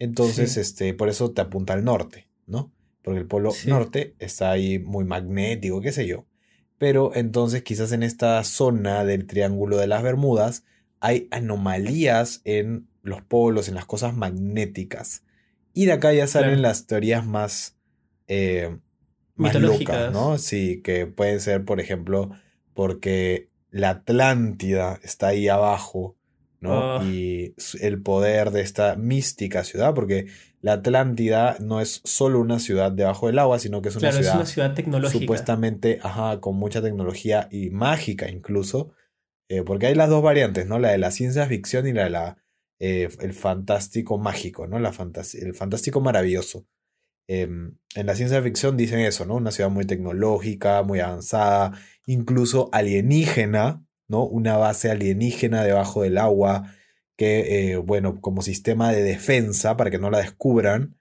Entonces, 0.03 0.57
este, 0.57 0.95
por 0.95 1.09
eso 1.09 1.31
te 1.31 1.43
apunta 1.43 1.75
al 1.75 1.85
norte, 1.85 2.27
¿no? 2.49 2.73
Porque 3.03 3.21
el 3.21 3.27
polo 3.27 3.53
norte 3.67 4.17
está 4.19 4.51
ahí 4.51 4.81
muy 4.81 5.05
magnético, 5.05 5.81
qué 5.81 5.93
sé 5.93 6.09
yo. 6.09 6.27
Pero 6.77 7.15
entonces 7.15 7.63
quizás 7.63 7.93
en 7.93 8.03
esta 8.03 8.43
zona 8.43 9.05
del 9.05 9.29
Triángulo 9.29 9.77
de 9.77 9.87
las 9.87 10.03
Bermudas 10.03 10.65
hay 10.99 11.29
anomalías 11.31 12.41
en 12.43 12.89
los 13.03 13.23
polos, 13.23 13.69
en 13.69 13.77
las 13.77 13.87
cosas 13.87 14.17
magnéticas. 14.17 15.23
Y 15.73 15.87
de 15.87 15.93
acá 15.93 16.13
ya 16.13 16.27
salen 16.27 16.63
las 16.63 16.89
teorías 16.89 17.25
más, 17.25 17.77
eh, 18.27 18.77
más 19.37 19.55
locas, 19.55 20.13
¿no? 20.13 20.37
Sí, 20.37 20.83
que 20.83 21.07
pueden 21.07 21.39
ser, 21.39 21.65
por 21.65 21.79
ejemplo, 21.79 22.33
porque 22.75 23.51
la 23.71 23.91
Atlántida 23.91 24.99
está 25.05 25.29
ahí 25.29 25.47
abajo 25.47 26.17
¿no? 26.63 27.01
Ah. 27.01 27.05
Y 27.05 27.55
el 27.81 28.01
poder 28.01 28.53
de 28.53 28.63
esta 28.63 28.95
mística 28.97 29.65
ciudad, 29.65 29.95
porque 29.95 30.29
la 30.61 30.75
Atlántida 30.75 31.57
no 31.61 31.81
es 31.81 32.01
solo 32.05 32.41
una 32.41 32.61
ciudad 32.61 32.93
debajo 32.93 33.27
del 33.27 33.41
agua, 33.41 33.59
sino 33.59 33.83
que 33.83 33.89
es 33.89 33.97
una, 33.97 34.13
ciudad, 34.13 34.31
es 34.31 34.37
una 34.37 34.47
ciudad 34.47 34.75
tecnológica. 34.75 35.21
Supuestamente, 35.21 35.99
ajá, 36.03 36.41
con 36.41 36.57
mucha 36.57 36.81
tecnología 36.81 37.49
y 37.51 37.71
mágica 37.71 38.31
incluso, 38.31 38.93
eh, 39.49 39.63
porque 39.65 39.89
hay 39.89 39.97
las 39.97 40.09
dos 40.09 40.23
variantes, 40.23 40.67
¿no? 40.67 40.79
La 40.79 40.93
de 40.93 40.99
la 40.99 41.11
ciencia 41.11 41.47
ficción 41.47 41.87
y 41.89 41.93
la 41.93 42.05
de 42.05 42.11
la, 42.11 42.39
eh, 42.79 43.09
el 43.21 43.35
fantástico 43.35 44.17
mágico, 44.19 44.69
¿no? 44.69 44.79
La 44.79 44.93
el 45.35 45.55
fantástico 45.55 46.01
maravilloso. 46.01 46.65
Em, 47.29 47.77
en 47.95 48.07
la 48.07 48.15
ciencia 48.15 48.41
ficción 48.41 48.77
dicen 48.77 49.01
eso, 49.01 49.27
¿no? 49.27 49.35
Una 49.35 49.51
ciudad 49.51 49.71
muy 49.71 49.85
tecnológica, 49.85 50.83
muy 50.85 51.01
avanzada, 51.01 51.73
incluso 52.07 52.69
alienígena, 52.73 53.85
una 54.21 54.57
base 54.57 54.91
alienígena 54.91 55.65
debajo 55.65 56.03
del 56.03 56.19
agua 56.19 56.73
que, 57.17 57.73
eh, 57.73 57.77
bueno, 57.77 58.21
como 58.21 58.43
sistema 58.43 58.93
de 58.93 59.03
defensa 59.03 59.77
para 59.77 59.91
que 59.91 59.99
no 59.99 60.11
la 60.11 60.19
descubran, 60.19 60.97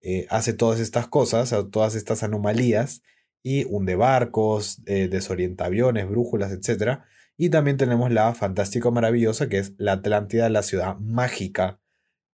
eh, 0.00 0.26
hace 0.30 0.52
todas 0.52 0.80
estas 0.80 1.08
cosas, 1.08 1.54
todas 1.70 1.94
estas 1.94 2.22
anomalías 2.22 3.02
y 3.42 3.64
hunde 3.64 3.96
barcos, 3.96 4.82
eh, 4.86 5.08
desorienta 5.08 5.66
aviones, 5.66 6.08
brújulas, 6.08 6.52
etc. 6.52 7.00
Y 7.36 7.50
también 7.50 7.76
tenemos 7.76 8.10
la 8.12 8.34
fantástica 8.34 8.90
maravillosa 8.90 9.48
que 9.48 9.58
es 9.58 9.74
la 9.78 9.92
Atlántida, 9.92 10.48
la 10.48 10.62
ciudad 10.62 10.96
mágica 10.98 11.81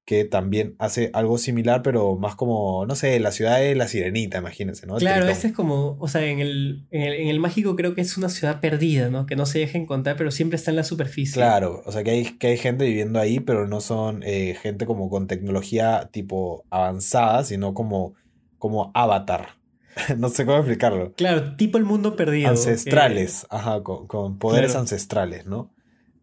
que 0.08 0.24
también 0.24 0.74
hace 0.78 1.10
algo 1.12 1.36
similar, 1.36 1.82
pero 1.82 2.16
más 2.16 2.34
como, 2.34 2.86
no 2.86 2.94
sé, 2.94 3.20
la 3.20 3.30
ciudad 3.30 3.58
de 3.58 3.74
la 3.74 3.88
sirenita, 3.88 4.38
imagínense, 4.38 4.86
¿no? 4.86 4.96
Claro, 4.96 5.28
este 5.28 5.48
es 5.48 5.52
como, 5.52 5.98
o 6.00 6.08
sea, 6.08 6.24
en 6.24 6.40
el, 6.40 6.86
en 6.90 7.28
el, 7.28 7.38
mágico 7.40 7.76
creo 7.76 7.94
que 7.94 8.00
es 8.00 8.16
una 8.16 8.30
ciudad 8.30 8.62
perdida, 8.62 9.10
¿no? 9.10 9.26
Que 9.26 9.36
no 9.36 9.44
se 9.44 9.58
deja 9.58 9.76
encontrar, 9.76 10.16
pero 10.16 10.30
siempre 10.30 10.56
está 10.56 10.70
en 10.70 10.78
la 10.78 10.84
superficie. 10.84 11.34
Claro, 11.34 11.82
o 11.84 11.92
sea, 11.92 12.04
que 12.04 12.12
hay, 12.12 12.24
que 12.38 12.46
hay 12.46 12.56
gente 12.56 12.86
viviendo 12.86 13.20
ahí, 13.20 13.38
pero 13.38 13.68
no 13.68 13.82
son 13.82 14.22
eh, 14.24 14.56
gente 14.62 14.86
como 14.86 15.10
con 15.10 15.26
tecnología 15.26 16.08
tipo 16.10 16.64
avanzada, 16.70 17.44
sino 17.44 17.74
como, 17.74 18.14
como 18.56 18.90
avatar. 18.94 19.58
no 20.16 20.30
sé 20.30 20.46
cómo 20.46 20.56
explicarlo. 20.56 21.12
Claro, 21.16 21.54
tipo 21.56 21.76
el 21.76 21.84
mundo 21.84 22.16
perdido. 22.16 22.48
Ancestrales, 22.48 23.46
ajá, 23.50 23.82
con, 23.82 24.38
poderes 24.38 24.74
ancestrales, 24.74 25.44
¿no? 25.44 25.70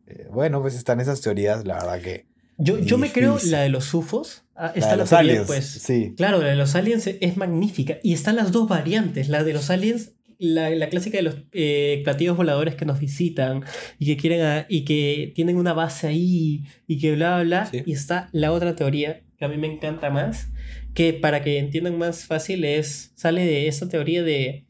Eh, 0.08 0.28
bueno, 0.32 0.60
pues 0.64 0.74
están 0.74 1.00
esas 1.02 1.22
teorías, 1.22 1.68
la 1.68 1.76
verdad 1.76 2.02
que 2.02 2.26
yo, 2.58 2.80
yo 2.80 2.98
me 2.98 3.12
creo 3.12 3.38
la 3.46 3.62
de 3.62 3.70
los 3.70 3.94
UFOs. 3.94 4.44
Ah, 4.56 4.72
está 4.76 4.92
la 4.92 4.94
de 4.94 4.98
los 5.00 5.14
aliens, 5.14 5.48
pues. 5.48 5.66
Sí. 5.66 6.14
Claro, 6.16 6.40
la 6.40 6.48
de 6.48 6.56
los 6.56 6.76
aliens 6.76 7.08
es 7.08 7.38
magnífica. 7.38 7.98
Y 8.04 8.14
están 8.14 8.36
las 8.38 8.52
dos 8.52 8.70
variantes. 8.70 9.28
La 9.28 9.44
de 9.44 9.54
los 9.54 9.70
aliens, 9.70 10.14
la, 10.38 10.70
la 10.70 10.88
clásica 10.90 11.18
de 11.18 11.24
los 11.24 11.36
eh, 11.52 12.02
platillos 12.04 12.38
voladores 12.38 12.76
que 12.76 12.86
nos 12.86 13.00
visitan 13.00 13.64
y 14.00 14.06
que 14.06 14.18
quieren 14.18 14.66
y 14.70 14.86
que 14.86 15.34
tienen 15.36 15.58
una 15.58 15.74
base 15.74 16.08
ahí 16.08 16.64
y 16.88 17.00
que 17.00 17.16
bla, 17.16 17.42
bla, 17.42 17.70
bla. 17.70 17.84
Y 17.86 17.92
está 17.92 18.30
la 18.32 18.52
otra 18.52 18.76
teoría 18.76 19.22
que 19.38 19.46
a 19.46 19.48
mí 19.48 19.58
me 19.58 19.68
encanta 19.68 20.10
más. 20.10 20.48
Que 20.94 21.14
para 21.14 21.44
que 21.44 21.60
entiendan 21.60 21.98
más 21.98 22.26
fácil 22.26 22.64
es. 22.64 23.12
Sale 23.16 23.46
de 23.46 23.68
esa 23.68 23.90
teoría 23.90 24.24
de. 24.24 24.66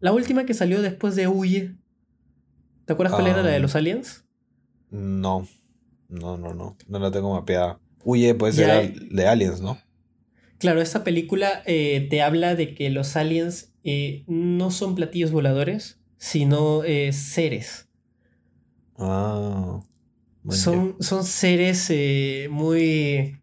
La 0.00 0.12
última 0.12 0.44
que 0.44 0.52
salió 0.52 0.82
después 0.82 1.16
de 1.16 1.28
Huye. 1.28 1.74
¿Te 2.84 2.92
acuerdas 2.92 3.14
cuál 3.14 3.28
era 3.28 3.42
la 3.42 3.48
de 3.48 3.56
ah, 3.56 3.60
los 3.60 3.74
aliens? 3.74 4.26
No. 4.90 5.48
No, 6.14 6.36
no, 6.38 6.54
no. 6.54 6.76
No 6.86 6.98
la 6.98 7.10
tengo 7.10 7.34
mapeada. 7.34 7.80
Huye 8.04 8.34
puede 8.34 8.52
ser 8.52 8.92
de 8.92 9.26
aliens, 9.26 9.60
¿no? 9.60 9.78
Claro, 10.58 10.80
esta 10.80 11.04
película 11.04 11.62
eh, 11.66 12.06
te 12.08 12.22
habla 12.22 12.54
de 12.54 12.74
que 12.74 12.90
los 12.90 13.16
aliens 13.16 13.74
eh, 13.82 14.24
no 14.26 14.70
son 14.70 14.94
platillos 14.94 15.32
voladores, 15.32 15.98
sino 16.16 16.84
eh, 16.84 17.12
seres. 17.12 17.88
Ah. 18.96 19.80
Son, 20.50 20.96
son, 21.00 21.24
seres 21.24 21.90
muy. 22.50 23.40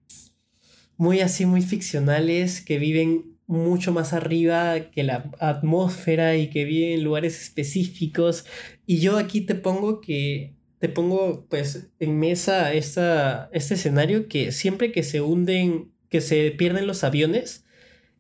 Muy 0.97 1.19
así, 1.19 1.47
muy 1.47 1.63
ficcionales, 1.63 2.61
que 2.61 2.77
viven 2.77 3.37
mucho 3.47 3.91
más 3.91 4.13
arriba 4.13 4.91
que 4.91 5.03
la 5.03 5.31
atmósfera 5.39 6.37
y 6.37 6.51
que 6.51 6.63
viven 6.63 6.99
en 6.99 7.03
lugares 7.03 7.41
específicos. 7.41 8.45
Y 8.85 8.99
yo 8.99 9.17
aquí 9.17 9.41
te 9.41 9.55
pongo 9.55 9.99
que 9.99 10.55
te 10.81 10.89
pongo 10.89 11.45
pues 11.47 11.91
en 11.99 12.19
mesa 12.19 12.73
esta, 12.73 13.49
este 13.53 13.75
escenario 13.75 14.27
que 14.27 14.51
siempre 14.51 14.91
que 14.91 15.03
se 15.03 15.21
hunden, 15.21 15.91
que 16.09 16.21
se 16.21 16.49
pierden 16.49 16.87
los 16.87 17.03
aviones, 17.03 17.65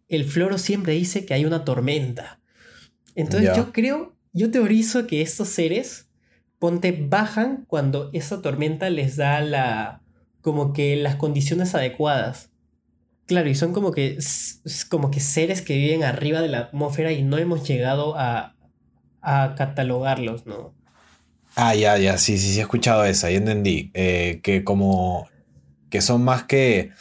el 0.09 0.25
floro 0.25 0.59
siempre 0.59 0.93
dice 0.93 1.25
que 1.25 1.33
hay 1.33 1.43
una 1.43 1.65
tormenta. 1.65 2.39
Entonces 3.15 3.57
yo 3.57 3.73
creo, 3.73 4.15
yo 4.31 4.51
teorizo 4.51 5.07
que 5.07 5.23
estos 5.23 5.49
seres, 5.49 6.07
ponte, 6.59 6.91
bajan 6.91 7.65
cuando 7.67 8.11
esa 8.13 8.43
tormenta 8.43 8.91
les 8.91 9.15
da 9.15 9.41
la, 9.41 10.03
como 10.41 10.71
que 10.71 10.95
las 10.95 11.15
condiciones 11.15 11.73
adecuadas. 11.73 12.51
Claro, 13.25 13.49
y 13.49 13.55
son 13.55 13.73
como 13.73 13.91
que, 13.91 14.19
como 14.87 15.09
que 15.09 15.19
seres 15.19 15.63
que 15.63 15.77
viven 15.77 16.03
arriba 16.03 16.41
de 16.41 16.49
la 16.49 16.59
atmósfera 16.59 17.11
y 17.11 17.23
no 17.23 17.39
hemos 17.39 17.67
llegado 17.67 18.15
a, 18.19 18.55
a 19.19 19.55
catalogarlos, 19.57 20.45
¿no? 20.45 20.79
Ah, 21.55 21.75
ya, 21.75 21.97
ya, 21.97 22.17
sí, 22.17 22.37
sí, 22.37 22.53
sí, 22.53 22.59
he 22.59 22.61
escuchado 22.61 23.03
esa, 23.05 23.29
ya 23.29 23.37
entendí. 23.37 23.91
Eh, 23.93 24.39
que 24.43 24.63
como. 24.63 25.29
que 25.89 26.01
son 26.01 26.23
más 26.23 26.43
que. 26.43 26.91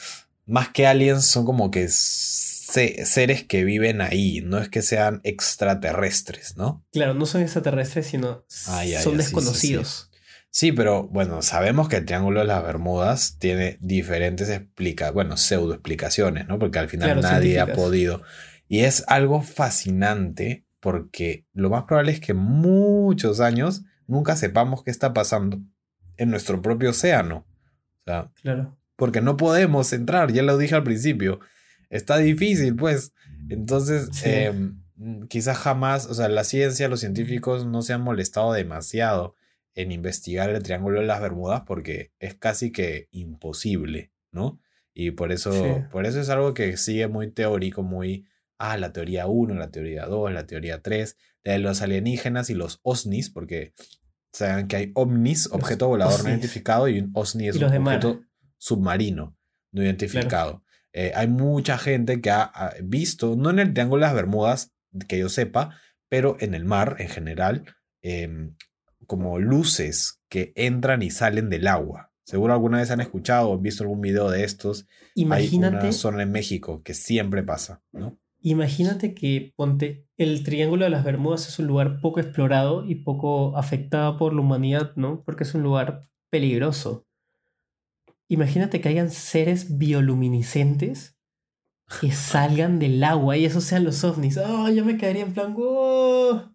más 0.47 0.69
que 0.69 0.87
aliens, 0.87 1.27
son 1.27 1.45
como 1.45 1.71
que 1.71 1.89
seres 1.89 3.45
que 3.45 3.65
viven 3.65 4.01
ahí, 4.01 4.41
no 4.43 4.59
es 4.59 4.69
que 4.69 4.83
sean 4.83 5.21
extraterrestres, 5.25 6.57
¿no? 6.57 6.85
Claro, 6.93 7.15
no 7.15 7.27
son 7.27 7.43
extraterrestres, 7.43 8.07
sino 8.07 8.45
ah, 8.67 8.85
son 9.03 9.17
desconocidos. 9.17 10.11
Sí, 10.53 10.73
pero 10.73 11.07
bueno, 11.09 11.43
sabemos 11.43 11.89
que 11.89 11.97
el 11.97 12.05
Triángulo 12.05 12.41
de 12.41 12.47
las 12.47 12.63
Bermudas 12.63 13.37
tiene 13.39 13.79
diferentes 13.81 14.49
explicaciones, 14.49 15.15
bueno, 15.15 15.37
pseudo 15.37 15.75
explicaciones, 15.75 16.49
¿no? 16.49 16.59
Porque 16.59 16.81
al 16.81 16.89
final 16.89 17.21
nadie 17.21 17.61
ha 17.61 17.73
podido 17.73 18.23
Y 18.69 18.81
es 18.81 19.05
algo 19.07 19.43
fascinante 19.43 20.67
porque 20.81 21.47
lo 21.53 21.71
más 21.71 21.85
probable 21.85 22.13
es 22.13 22.21
que 22.21 22.35
muchos 22.35 23.39
años 23.39 23.83
nunca 24.11 24.37
sepamos 24.37 24.83
qué 24.85 24.91
está 24.91 25.13
pasando 25.15 25.61
en 26.17 26.31
nuestro 26.31 26.61
propio 26.61 26.91
océano. 26.91 27.47
O 28.01 28.03
sea, 28.05 28.31
Claro. 28.43 28.77
porque 28.97 29.21
no 29.21 29.37
podemos 29.37 29.93
entrar, 29.93 30.33
ya 30.33 30.43
lo 30.43 30.59
dije 30.59 30.75
al 30.75 30.83
principio. 30.85 31.41
Está 31.89 32.19
difícil, 32.19 32.77
pues. 32.77 33.13
Entonces, 33.49 34.09
Sí. 34.13 34.23
eh, 34.27 34.71
quizás 35.29 35.57
jamás, 35.59 36.07
o 36.07 36.15
sea, 36.15 36.29
la 36.29 36.45
ciencia, 36.45 36.89
los 36.89 37.01
científicos 37.01 37.65
no 37.67 37.83
se 37.83 37.93
han 37.95 38.03
molestado 38.03 38.53
demasiado 38.53 39.35
en 39.75 39.93
investigar 39.93 40.51
el 40.51 40.63
Triángulo 40.63 41.01
de 41.01 41.07
las 41.07 41.21
Bermudas 41.21 41.63
porque 41.67 42.13
es 42.19 42.35
casi 42.35 42.71
que 42.73 43.09
imposible, 43.13 44.11
¿no? 44.33 44.61
Y 44.93 45.13
por 45.13 45.33
eso, 45.33 45.53
Sí. 45.53 45.83
por 45.91 46.05
eso 46.07 46.21
es 46.21 46.29
algo 46.29 46.53
que 46.53 46.77
sigue 46.77 47.07
muy 47.09 47.31
teórico, 47.31 47.83
muy, 47.83 48.27
ah, 48.59 48.77
la 48.77 48.93
teoría 48.93 49.27
1, 49.27 49.55
la 49.55 49.71
teoría 49.71 50.05
2, 50.07 50.33
la 50.33 50.47
teoría 50.47 50.83
3, 50.83 51.17
la 51.45 51.53
de 51.53 51.59
los 51.61 51.81
alienígenas 51.81 52.51
y 52.51 52.55
los 52.55 52.81
OSNIs, 52.83 53.31
porque 53.31 53.73
saben 54.33 54.69
que 54.69 54.77
hay 54.77 54.93
OVNIs, 54.95 55.49
objeto 55.53 55.89
volador 55.89 56.23
no 56.23 56.31
identificado, 56.31 56.89
y 56.89 57.01
un 57.01 57.11
OSNI 57.15 57.49
es 57.49 57.57
un 57.57 57.83
mar. 57.83 57.97
objeto 57.97 58.21
submarino 58.59 59.37
no 59.73 59.83
identificado. 59.83 60.63
Eh, 60.93 61.13
hay 61.15 61.29
mucha 61.29 61.79
gente 61.79 62.21
que 62.21 62.31
ha, 62.31 62.43
ha 62.43 62.75
visto, 62.83 63.37
no 63.37 63.51
en 63.51 63.61
el 63.61 63.73
Triángulo 63.73 64.01
de 64.01 64.07
las 64.09 64.15
Bermudas, 64.15 64.73
que 65.09 65.19
yo 65.19 65.29
sepa, 65.29 65.77
pero 66.09 66.37
en 66.41 66.55
el 66.55 66.65
mar 66.65 66.97
en 66.99 67.09
general, 67.09 67.65
em, 68.03 68.57
como 69.07 69.39
luces 69.39 70.21
que 70.29 70.53
entran 70.57 71.03
y 71.03 71.11
salen 71.11 71.49
del 71.49 71.69
agua. 71.69 72.13
Seguro 72.25 72.53
alguna 72.53 72.79
vez 72.79 72.91
han 72.91 73.01
escuchado 73.01 73.51
o 73.51 73.59
visto 73.59 73.83
algún 73.83 74.01
video 74.01 74.31
de 74.31 74.45
estos. 74.45 74.87
Hay 75.17 75.23
Imagínate, 75.23 75.79
una 75.79 75.93
zona 75.93 76.23
en 76.23 76.33
México 76.33 76.83
que 76.83 76.95
siempre 76.95 77.43
pasa, 77.43 77.83
¿no? 77.93 78.19
imagínate 78.43 79.15
que, 79.15 79.53
ponte, 79.55 80.07
el 80.23 80.45
Triángulo 80.45 80.85
de 80.85 80.91
las 80.91 81.03
Bermudas 81.03 81.49
es 81.49 81.59
un 81.59 81.67
lugar 81.67 81.99
poco 82.01 82.21
explorado 82.21 82.85
y 82.85 82.97
poco 82.97 83.57
afectado 83.57 84.19
por 84.19 84.35
la 84.35 84.43
humanidad, 84.43 84.93
¿no? 84.97 85.23
Porque 85.25 85.45
es 85.45 85.55
un 85.55 85.63
lugar 85.63 86.03
peligroso. 86.31 87.07
Imagínate 88.29 88.81
que 88.83 88.91
hayan 88.91 89.11
seres 89.11 89.79
bioluminiscentes 89.79 91.17
que 92.01 92.13
salgan 92.13 92.79
del 92.79 93.03
agua 93.03 93.37
y 93.39 93.47
esos 93.47 93.65
sean 93.65 93.83
los 93.85 94.05
ovnis. 94.05 94.37
¡Oh, 94.37 94.69
yo 94.69 94.85
me 94.85 94.99
quedaría 94.99 95.23
en 95.23 95.33
plan, 95.33 95.55
¡wow! 95.55 96.55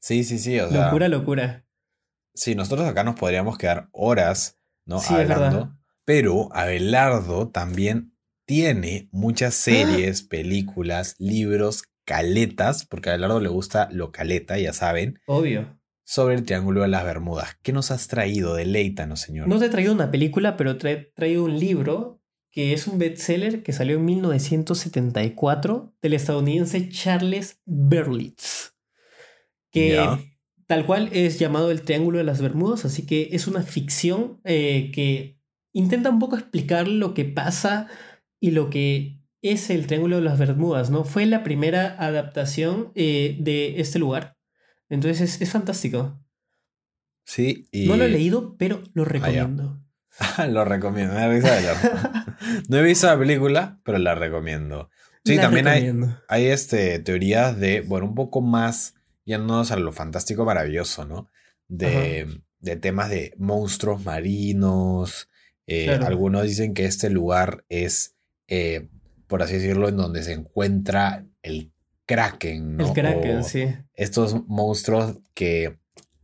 Sí, 0.00 0.22
sí, 0.22 0.38
sí. 0.38 0.58
O 0.60 0.70
sea, 0.70 0.84
Locura, 0.86 1.08
locura. 1.08 1.66
sí, 2.34 2.54
nosotros 2.54 2.86
acá 2.88 3.02
nos 3.04 3.16
podríamos 3.16 3.58
quedar 3.58 3.88
horas, 3.92 4.58
¿no? 4.86 5.00
Sí, 5.00 5.12
Hablando. 5.12 5.76
Pero 6.04 6.48
Abelardo 6.54 7.48
también 7.50 8.16
tiene 8.46 9.08
muchas 9.12 9.54
series, 9.54 10.22
películas, 10.22 11.16
libros, 11.18 11.82
caletas, 12.10 12.86
porque 12.86 13.08
a 13.08 13.12
Abelardo 13.12 13.38
le 13.38 13.48
gusta 13.48 13.88
lo 13.92 14.10
caleta, 14.10 14.58
ya 14.58 14.72
saben, 14.72 15.20
Obvio. 15.26 15.78
sobre 16.02 16.34
el 16.34 16.44
Triángulo 16.44 16.82
de 16.82 16.88
las 16.88 17.04
Bermudas. 17.04 17.56
¿Qué 17.62 17.72
nos 17.72 17.92
has 17.92 18.08
traído? 18.08 18.56
Deleítanos, 18.56 19.20
señor. 19.20 19.46
No 19.46 19.60
te 19.60 19.66
he 19.66 19.68
traído 19.68 19.92
una 19.92 20.10
película, 20.10 20.56
pero 20.56 20.76
te 20.76 20.90
he 20.90 20.96
traído 21.14 21.44
un 21.44 21.56
libro 21.60 22.20
que 22.50 22.72
es 22.72 22.88
un 22.88 22.98
bestseller 22.98 23.62
que 23.62 23.72
salió 23.72 23.94
en 23.94 24.06
1974 24.06 25.94
del 26.02 26.14
estadounidense 26.14 26.88
Charles 26.88 27.60
Berlitz. 27.64 28.74
Que 29.70 30.04
tal 30.66 30.86
cual 30.86 31.10
es 31.12 31.38
llamado 31.38 31.70
El 31.70 31.82
Triángulo 31.82 32.18
de 32.18 32.24
las 32.24 32.42
Bermudas, 32.42 32.84
así 32.84 33.06
que 33.06 33.28
es 33.30 33.46
una 33.46 33.62
ficción 33.62 34.40
eh, 34.42 34.90
que 34.92 35.38
intenta 35.72 36.10
un 36.10 36.18
poco 36.18 36.36
explicar 36.36 36.88
lo 36.88 37.14
que 37.14 37.24
pasa 37.24 37.86
y 38.40 38.50
lo 38.50 38.68
que 38.68 39.19
es 39.42 39.70
el 39.70 39.86
Triángulo 39.86 40.16
de 40.16 40.22
las 40.22 40.38
Bermudas, 40.38 40.90
¿no? 40.90 41.04
Fue 41.04 41.26
la 41.26 41.42
primera 41.42 41.96
adaptación 41.98 42.92
eh, 42.94 43.36
de 43.40 43.80
este 43.80 43.98
lugar. 43.98 44.36
Entonces 44.88 45.20
es, 45.36 45.40
es 45.40 45.50
fantástico. 45.50 46.20
Sí, 47.24 47.66
y 47.70 47.86
No 47.86 47.96
lo 47.96 48.04
he 48.04 48.08
leído, 48.08 48.56
pero 48.56 48.82
lo 48.94 49.04
ya. 49.04 49.10
recomiendo. 49.10 49.80
lo 50.48 50.64
recomiendo. 50.64 51.14
Me 51.14 51.20
da 51.20 51.28
risa 51.28 51.52
Abelardo. 51.56 52.10
no 52.68 52.76
he 52.78 52.82
visto 52.82 53.06
la 53.06 53.18
película, 53.18 53.78
pero 53.84 53.98
la 53.98 54.14
recomiendo. 54.14 54.90
Sí, 55.24 55.36
La 55.36 55.42
también 55.42 55.68
hay, 55.68 55.92
hay 56.28 56.46
este, 56.46 56.98
teorías 56.98 57.58
de, 57.60 57.82
bueno, 57.82 58.06
un 58.06 58.14
poco 58.14 58.40
más, 58.40 58.94
yéndonos 59.24 59.70
a 59.70 59.76
lo 59.76 59.92
fantástico 59.92 60.44
maravilloso, 60.46 61.04
¿no? 61.04 61.28
De, 61.68 62.40
de 62.60 62.76
temas 62.76 63.10
de 63.10 63.34
monstruos 63.38 64.04
marinos. 64.04 65.28
eh, 65.66 65.84
Claro. 65.86 66.06
Algunos 66.06 66.42
dicen 66.44 66.72
que 66.74 66.86
este 66.86 67.10
lugar 67.10 67.64
es, 67.68 68.16
eh, 68.48 68.88
por 69.30 69.42
así 69.42 69.54
decirlo, 69.54 69.88
en 69.88 69.96
donde 69.96 70.22
se 70.24 70.32
encuentra 70.32 71.24
el 71.42 71.72
Kraken, 72.04 72.76
¿no? 72.76 72.88
El 72.88 72.92
Kraken, 72.92 73.38
O 73.38 73.42
sí. 73.44 73.68
Estos 73.94 74.46
monstruos 74.48 75.18
que, 75.32 75.78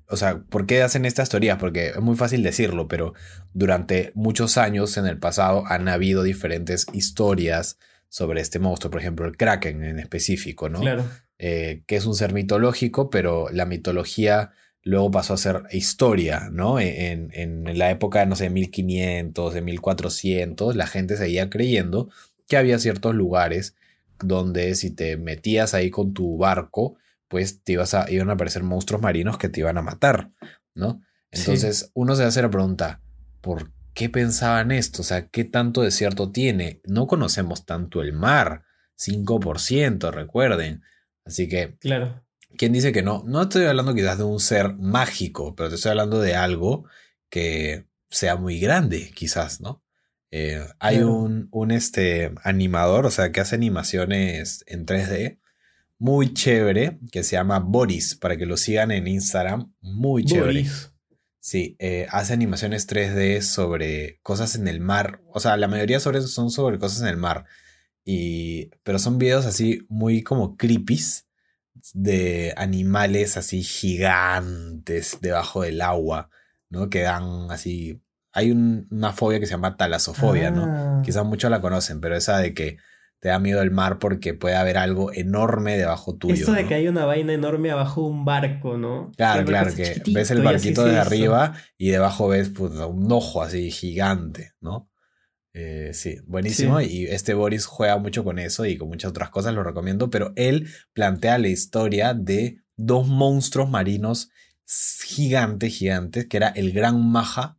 o 0.08 0.16
sea, 0.16 0.40
¿por 0.50 0.66
qué 0.66 0.82
hacen 0.82 1.04
estas 1.04 1.28
teorías? 1.28 1.58
Porque 1.58 1.90
es 1.90 2.00
muy 2.00 2.16
fácil 2.16 2.42
decirlo, 2.42 2.88
pero 2.88 3.14
durante 3.54 4.10
muchos 4.14 4.58
años 4.58 4.96
en 4.96 5.06
el 5.06 5.18
pasado 5.18 5.64
han 5.66 5.86
habido 5.88 6.24
diferentes 6.24 6.86
historias 6.92 7.78
sobre 8.08 8.40
este 8.40 8.58
monstruo, 8.58 8.90
por 8.90 9.00
ejemplo, 9.00 9.26
el 9.26 9.36
Kraken 9.36 9.84
en 9.84 9.98
específico, 10.00 10.68
¿no? 10.68 10.80
Claro. 10.80 11.04
eh, 11.38 11.82
que 11.86 11.96
es 11.96 12.04
un 12.06 12.14
ser 12.16 12.32
mitológico, 12.34 13.08
pero 13.08 13.48
la 13.52 13.64
mitología 13.66 14.50
luego 14.82 15.10
pasó 15.10 15.34
a 15.34 15.36
ser 15.36 15.62
historia, 15.70 16.48
¿no? 16.52 16.78
E, 16.80 17.10
En, 17.12 17.30
en 17.32 17.78
la 17.78 17.90
época, 17.90 18.24
no 18.26 18.34
sé, 18.36 18.50
1500, 18.50 19.54
de 19.54 19.60
1400, 19.60 20.76
la 20.76 20.86
gente 20.86 21.16
seguía 21.16 21.50
creyendo 21.50 22.08
que 22.46 22.56
había 22.56 22.78
ciertos 22.78 23.14
lugares 23.14 23.74
donde 24.18 24.74
si 24.74 24.90
te 24.90 25.16
metías 25.16 25.74
ahí 25.74 25.90
con 25.90 26.14
tu 26.14 26.38
barco, 26.38 26.96
pues 27.28 27.62
te 27.62 27.72
ibas 27.72 27.94
a, 27.94 28.10
iban 28.10 28.30
a 28.30 28.34
aparecer 28.34 28.62
monstruos 28.62 29.02
marinos 29.02 29.36
que 29.38 29.48
te 29.48 29.60
iban 29.60 29.78
a 29.78 29.82
matar, 29.82 30.30
¿no? 30.74 31.02
Sí. 31.32 31.40
Entonces 31.40 31.90
uno 31.94 32.14
se 32.14 32.24
hace 32.24 32.40
la 32.40 32.50
pregunta, 32.50 33.02
¿por 33.40 33.72
qué 33.94 34.08
pensaban 34.08 34.70
esto? 34.70 35.02
O 35.02 35.04
sea, 35.04 35.28
¿qué 35.28 35.44
tanto 35.44 35.82
desierto 35.82 36.30
tiene? 36.30 36.80
No 36.84 37.06
conocemos 37.06 37.66
tanto 37.66 38.00
el 38.00 38.12
mar, 38.12 38.62
5%, 38.98 40.10
recuerden. 40.12 40.82
Así 41.24 41.48
que, 41.48 41.76
Claro. 41.80 42.22
¿quién 42.56 42.72
dice 42.72 42.92
que 42.92 43.02
no? 43.02 43.24
No 43.26 43.42
estoy 43.42 43.64
hablando 43.66 43.94
quizás 43.94 44.18
de 44.18 44.24
un 44.24 44.40
ser 44.40 44.74
mágico, 44.76 45.54
pero 45.54 45.68
te 45.68 45.74
estoy 45.74 45.90
hablando 45.90 46.20
de 46.20 46.36
algo 46.36 46.84
que 47.28 47.86
sea 48.08 48.36
muy 48.36 48.60
grande, 48.60 49.10
quizás, 49.14 49.60
¿no? 49.60 49.82
Eh, 50.38 50.66
hay 50.80 50.96
Claro. 50.96 51.14
un, 51.14 51.48
un 51.50 51.70
este, 51.70 52.32
animador, 52.44 53.06
o 53.06 53.10
sea, 53.10 53.32
que 53.32 53.40
hace 53.40 53.54
animaciones 53.54 54.64
en 54.66 54.84
3D, 54.84 55.38
muy 55.98 56.34
chévere, 56.34 56.98
que 57.10 57.22
se 57.22 57.36
llama 57.36 57.58
Boris, 57.58 58.14
para 58.16 58.36
que 58.36 58.44
lo 58.44 58.58
sigan 58.58 58.90
en 58.90 59.06
Instagram, 59.06 59.72
muy 59.80 60.24
chévere. 60.24 60.52
Boris. 60.52 60.92
Sí, 61.40 61.76
eh, 61.78 62.06
hace 62.10 62.34
animaciones 62.34 62.86
3D 62.86 63.40
sobre 63.40 64.18
cosas 64.22 64.56
en 64.56 64.68
el 64.68 64.80
mar. 64.80 65.22
O 65.32 65.40
sea, 65.40 65.56
la 65.56 65.68
mayoría 65.68 66.00
sobre, 66.00 66.20
son 66.20 66.50
sobre 66.50 66.78
cosas 66.78 67.00
en 67.02 67.08
el 67.08 67.16
mar. 67.16 67.46
Y, 68.04 68.70
pero 68.82 68.98
son 68.98 69.16
videos 69.16 69.46
así 69.46 69.86
muy 69.88 70.22
como 70.22 70.56
creepies 70.56 71.28
de 71.94 72.52
animales 72.56 73.36
así 73.36 73.62
gigantes 73.62 75.18
debajo 75.20 75.62
del 75.62 75.80
agua, 75.80 76.28
¿no? 76.68 76.90
Que 76.90 77.02
dan 77.02 77.50
así... 77.50 78.02
Hay 78.36 78.50
un- 78.52 78.86
una 78.90 79.12
fobia 79.12 79.40
que 79.40 79.46
se 79.46 79.52
llama 79.52 79.76
talasofobia, 79.76 80.50
¿no? 80.50 80.64
Ah. 80.66 81.02
Quizás 81.04 81.24
muchos 81.24 81.50
la 81.50 81.60
conocen, 81.60 82.00
pero 82.00 82.16
esa 82.16 82.38
de 82.38 82.52
que 82.54 82.76
te 83.18 83.28
da 83.30 83.38
miedo 83.38 83.62
el 83.62 83.70
mar 83.70 83.98
porque 83.98 84.34
puede 84.34 84.56
haber 84.56 84.76
algo 84.76 85.10
enorme 85.12 85.78
debajo 85.78 86.16
tuyo. 86.16 86.34
Esto 86.34 86.52
de 86.52 86.62
¿no? 86.64 86.68
que 86.68 86.74
hay 86.74 86.86
una 86.86 87.06
vaina 87.06 87.32
enorme 87.32 87.70
abajo 87.70 88.02
de 88.02 88.08
un 88.08 88.24
barco, 88.26 88.76
¿no? 88.76 89.10
Claro, 89.16 89.44
claro, 89.46 89.74
que 89.74 90.02
ves 90.12 90.30
el 90.30 90.42
barquito 90.42 90.84
de 90.84 90.98
arriba 90.98 91.54
y 91.78 91.88
debajo 91.88 92.28
ves 92.28 92.50
puta, 92.50 92.84
un 92.86 93.10
ojo 93.10 93.42
así 93.42 93.70
gigante, 93.70 94.52
¿no? 94.60 94.90
Eh, 95.54 95.92
sí, 95.94 96.18
buenísimo. 96.26 96.78
Sí. 96.80 96.86
Y 96.90 97.06
este 97.06 97.32
Boris 97.32 97.64
juega 97.64 97.96
mucho 97.96 98.22
con 98.22 98.38
eso 98.38 98.66
y 98.66 98.76
con 98.76 98.88
muchas 98.88 99.08
otras 99.10 99.30
cosas, 99.30 99.54
lo 99.54 99.62
recomiendo, 99.62 100.10
pero 100.10 100.34
él 100.36 100.68
plantea 100.92 101.38
la 101.38 101.48
historia 101.48 102.12
de 102.12 102.58
dos 102.76 103.08
monstruos 103.08 103.70
marinos 103.70 104.28
gigantes, 105.04 105.74
gigantes, 105.74 106.26
que 106.26 106.36
era 106.36 106.48
el 106.48 106.72
Gran 106.72 107.00
Maja 107.10 107.58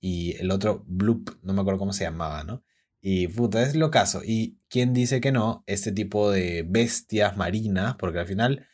y 0.00 0.36
el 0.36 0.50
otro 0.50 0.84
Bloop, 0.86 1.30
no 1.42 1.52
me 1.52 1.60
acuerdo 1.60 1.78
cómo 1.78 1.92
se 1.92 2.04
llamaba, 2.04 2.44
¿no? 2.44 2.62
Y 3.00 3.28
puta, 3.28 3.62
es 3.62 3.76
lo 3.76 3.90
caso. 3.90 4.22
¿Y 4.24 4.58
quién 4.68 4.92
dice 4.92 5.20
que 5.20 5.30
no? 5.32 5.62
Este 5.66 5.92
tipo 5.92 6.30
de 6.30 6.64
bestias 6.68 7.36
marinas, 7.36 7.94
porque 7.98 8.18
al 8.18 8.26
final 8.26 8.66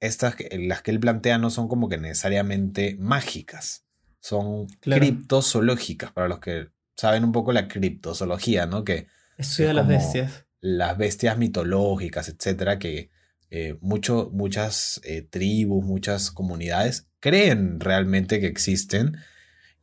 estas, 0.00 0.34
las 0.52 0.82
que 0.82 0.90
él 0.90 0.98
plantea 1.00 1.38
no 1.38 1.48
son 1.50 1.68
como 1.68 1.88
que 1.88 1.98
necesariamente 1.98 2.96
mágicas, 2.98 3.84
son 4.20 4.66
Claro. 4.80 5.00
criptozoológicas, 5.00 6.12
para 6.12 6.28
los 6.28 6.40
que 6.40 6.68
saben 6.96 7.24
un 7.24 7.32
poco 7.32 7.52
la 7.52 7.68
criptozoología, 7.68 8.66
¿no? 8.66 8.84
Que 8.84 9.06
Estudia 9.38 9.70
es 9.70 9.74
las 9.76 9.88
bestias. 9.88 10.46
las 10.60 10.98
bestias 10.98 11.38
mitológicas, 11.38 12.28
etcétera, 12.28 12.78
que 12.78 13.10
eh, 13.50 13.76
mucho, 13.80 14.30
muchas 14.32 15.00
eh, 15.04 15.22
tribus, 15.22 15.84
muchas 15.84 16.30
comunidades 16.30 17.08
creen 17.20 17.80
realmente 17.80 18.40
que 18.40 18.46
existen. 18.46 19.16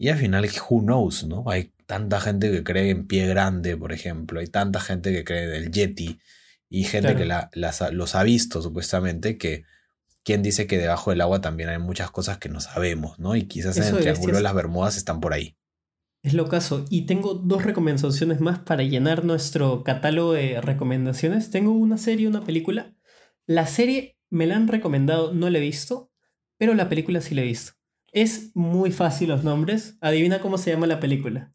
Y 0.02 0.08
al 0.08 0.18
final, 0.18 0.50
who 0.70 0.82
knows, 0.82 1.26
¿no? 1.26 1.44
Hay 1.48 1.74
tanta 1.86 2.22
gente 2.22 2.50
que 2.50 2.64
cree 2.64 2.90
en 2.90 3.06
Pie 3.06 3.28
Grande, 3.28 3.76
por 3.76 3.92
ejemplo. 3.92 4.40
Hay 4.40 4.48
tanta 4.48 4.80
gente 4.80 5.12
que 5.12 5.26
cree 5.26 5.44
en 5.44 5.64
el 5.64 5.72
Yeti. 5.72 6.20
Y 6.70 6.86
gente 6.86 7.16
que 7.16 7.26
la, 7.26 7.50
los 7.92 8.16
ha 8.16 8.24
visto 8.24 8.62
supuestamente, 8.62 9.38
que 9.38 9.66
quien 10.24 10.42
dice 10.42 10.68
que 10.68 10.78
debajo 10.78 11.10
del 11.10 11.22
agua 11.22 11.42
también 11.42 11.70
hay 11.70 11.80
muchas 11.80 12.12
cosas 12.12 12.38
que 12.38 12.48
no 12.48 12.62
sabemos, 12.62 13.20
¿no? 13.20 13.36
Y 13.36 13.44
quizás 13.44 13.76
en 13.78 13.96
el 13.96 14.02
Triángulo 14.02 14.38
de 14.38 14.44
las 14.44 14.54
Bermudas 14.54 14.96
están 14.96 15.20
por 15.20 15.34
ahí. 15.34 15.58
Es 16.22 16.34
lo 16.34 16.48
caso. 16.48 16.86
Y 16.90 17.02
tengo 17.02 17.34
dos 17.34 17.66
recomendaciones 17.66 18.40
más 18.40 18.60
para 18.60 18.84
llenar 18.84 19.26
nuestro 19.26 19.84
catálogo 19.84 20.34
de 20.34 20.62
recomendaciones. 20.62 21.50
Tengo 21.50 21.72
una 21.72 21.98
serie 21.98 22.26
y 22.26 22.28
una 22.28 22.46
película. 22.46 22.94
La 23.48 23.66
serie 23.66 24.18
me 24.30 24.46
la 24.46 24.56
han 24.56 24.68
recomendado, 24.68 25.34
no 25.34 25.50
la 25.50 25.58
he 25.58 25.62
visto, 25.62 26.12
pero 26.58 26.74
la 26.76 26.88
película 26.88 27.20
sí 27.20 27.36
la 27.36 27.42
he 27.42 27.46
visto. 27.46 27.79
Es 28.12 28.52
muy 28.56 28.92
fácil 28.92 29.30
los 29.30 29.44
nombres. 29.44 29.98
Adivina 30.02 30.40
cómo 30.40 30.58
se 30.58 30.72
llama 30.72 30.88
la 30.88 31.00
película. 31.00 31.54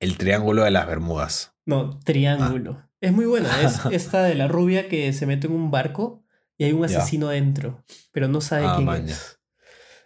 El 0.00 0.16
Triángulo 0.16 0.64
de 0.64 0.70
las 0.70 0.86
Bermudas. 0.86 1.54
No, 1.64 1.98
Triángulo. 2.00 2.78
Ah. 2.78 2.90
Es 3.00 3.12
muy 3.12 3.26
buena. 3.26 3.48
Es 3.62 3.80
esta 3.92 4.22
de 4.22 4.34
la 4.34 4.48
rubia 4.48 4.88
que 4.88 5.12
se 5.12 5.26
mete 5.26 5.46
en 5.46 5.52
un 5.52 5.70
barco 5.70 6.24
y 6.58 6.64
hay 6.64 6.72
un 6.72 6.84
asesino 6.84 7.28
adentro, 7.28 7.84
pero 8.12 8.28
no 8.28 8.40
sabe 8.40 8.64
ah, 8.66 8.76
quién 8.76 9.08
es. 9.08 9.38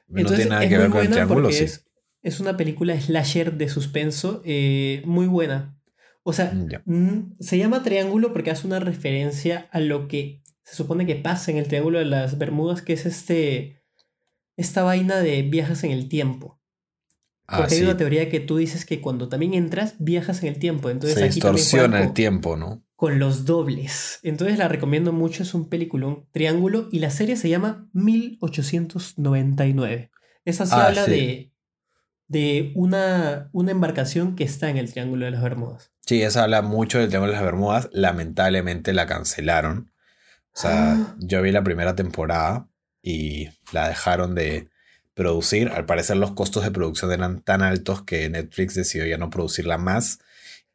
no 0.09 0.29
tiene 0.29 0.47
nada 0.47 0.69
que 0.69 0.79
ver 0.79 0.91
con 0.91 1.01
el 1.01 1.11
triángulo, 1.11 1.53
sí. 1.53 1.67
Es, 2.23 2.41
una 2.41 2.57
película 2.57 3.01
slasher 3.01 3.57
de 3.57 3.69
suspenso 3.69 4.43
eh, 4.45 5.03
muy 5.07 5.27
buena. 5.27 5.81
O 6.23 6.33
sea, 6.33 6.53
mm, 6.85 7.37
se 7.41 7.57
llama 7.57 7.83
Triángulo 7.83 8.33
porque 8.33 8.51
hace 8.51 8.67
una 8.67 8.81
referencia 8.81 9.69
a 9.73 9.81
lo 9.81 10.07
que 10.07 10.43
se 10.65 10.77
supone 10.77 11.07
que 11.07 11.17
pasa 11.17 11.51
en 11.51 11.57
el 11.57 11.69
Triángulo 11.69 11.99
de 11.99 12.05
las 12.05 12.37
Bermudas, 12.37 12.83
que 12.83 12.93
es 12.93 13.07
este 13.07 13.80
esta 14.61 14.83
vaina 14.83 15.21
de 15.21 15.43
viajes 15.43 15.85
en 15.85 15.91
el 15.91 16.09
tiempo. 16.09 16.61
Ah, 17.47 17.59
porque 17.59 17.77
hay 17.77 17.83
una 17.83 17.97
teoría 17.97 18.29
que 18.29 18.41
tú 18.41 18.59
dices 18.59 18.85
que 18.85 19.01
cuando 19.01 19.29
también 19.29 19.55
entras, 19.55 19.95
viajas 19.99 20.43
en 20.43 20.51
el 20.51 20.59
tiempo. 20.59 20.91
Entonces 20.91 21.19
se 21.19 21.25
distorsiona 21.25 22.03
el 22.03 22.13
tiempo, 22.13 22.57
¿no? 22.57 22.85
con 23.01 23.19
los 23.19 23.47
dobles. 23.47 24.21
Entonces 24.23 24.59
la 24.59 24.69
recomiendo 24.69 25.11
mucho, 25.11 25.43
es 25.43 25.55
un 25.55 25.71
peliculón 25.71 26.27
triángulo 26.33 26.91
y 26.93 26.99
la 26.99 27.09
serie 27.09 27.37
se 27.37 27.49
llama 27.49 27.89
1899. 27.95 30.11
Esa 30.45 30.67
se 30.67 30.75
ah, 30.75 30.89
habla 30.89 31.07
de, 31.07 31.51
de 32.29 32.73
una, 32.75 33.49
una 33.53 33.71
embarcación 33.71 34.37
que 34.37 34.45
está 34.45 34.69
en 34.69 34.77
el 34.77 34.93
Triángulo 34.93 35.25
de 35.25 35.31
las 35.31 35.43
Bermudas. 35.43 35.93
Sí, 36.05 36.21
esa 36.21 36.43
habla 36.43 36.61
mucho 36.61 36.99
del 36.99 37.09
Triángulo 37.09 37.33
de 37.33 37.39
las 37.39 37.47
Bermudas. 37.47 37.89
Lamentablemente 37.93 38.93
la 38.93 39.07
cancelaron. 39.07 39.95
O 40.55 40.61
sea, 40.61 40.93
ah. 40.93 41.17
yo 41.21 41.41
vi 41.41 41.53
la 41.53 41.65
primera 41.65 41.97
temporada 41.97 42.69
y 43.03 43.49
la 43.73 43.89
dejaron 43.89 44.35
de 44.35 44.69
producir. 45.15 45.69
Al 45.69 45.87
parecer 45.87 46.17
los 46.17 46.33
costos 46.33 46.65
de 46.65 46.71
producción 46.71 47.13
eran 47.13 47.41
tan 47.43 47.63
altos 47.63 48.03
que 48.03 48.29
Netflix 48.29 48.75
decidió 48.75 49.07
ya 49.07 49.19
no 49.19 49.31
producirla 49.31 49.79
más. 49.79 50.19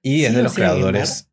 Y 0.01 0.25
es 0.25 0.35
de 0.35 0.43
los 0.43 0.53
creadores 0.53 1.29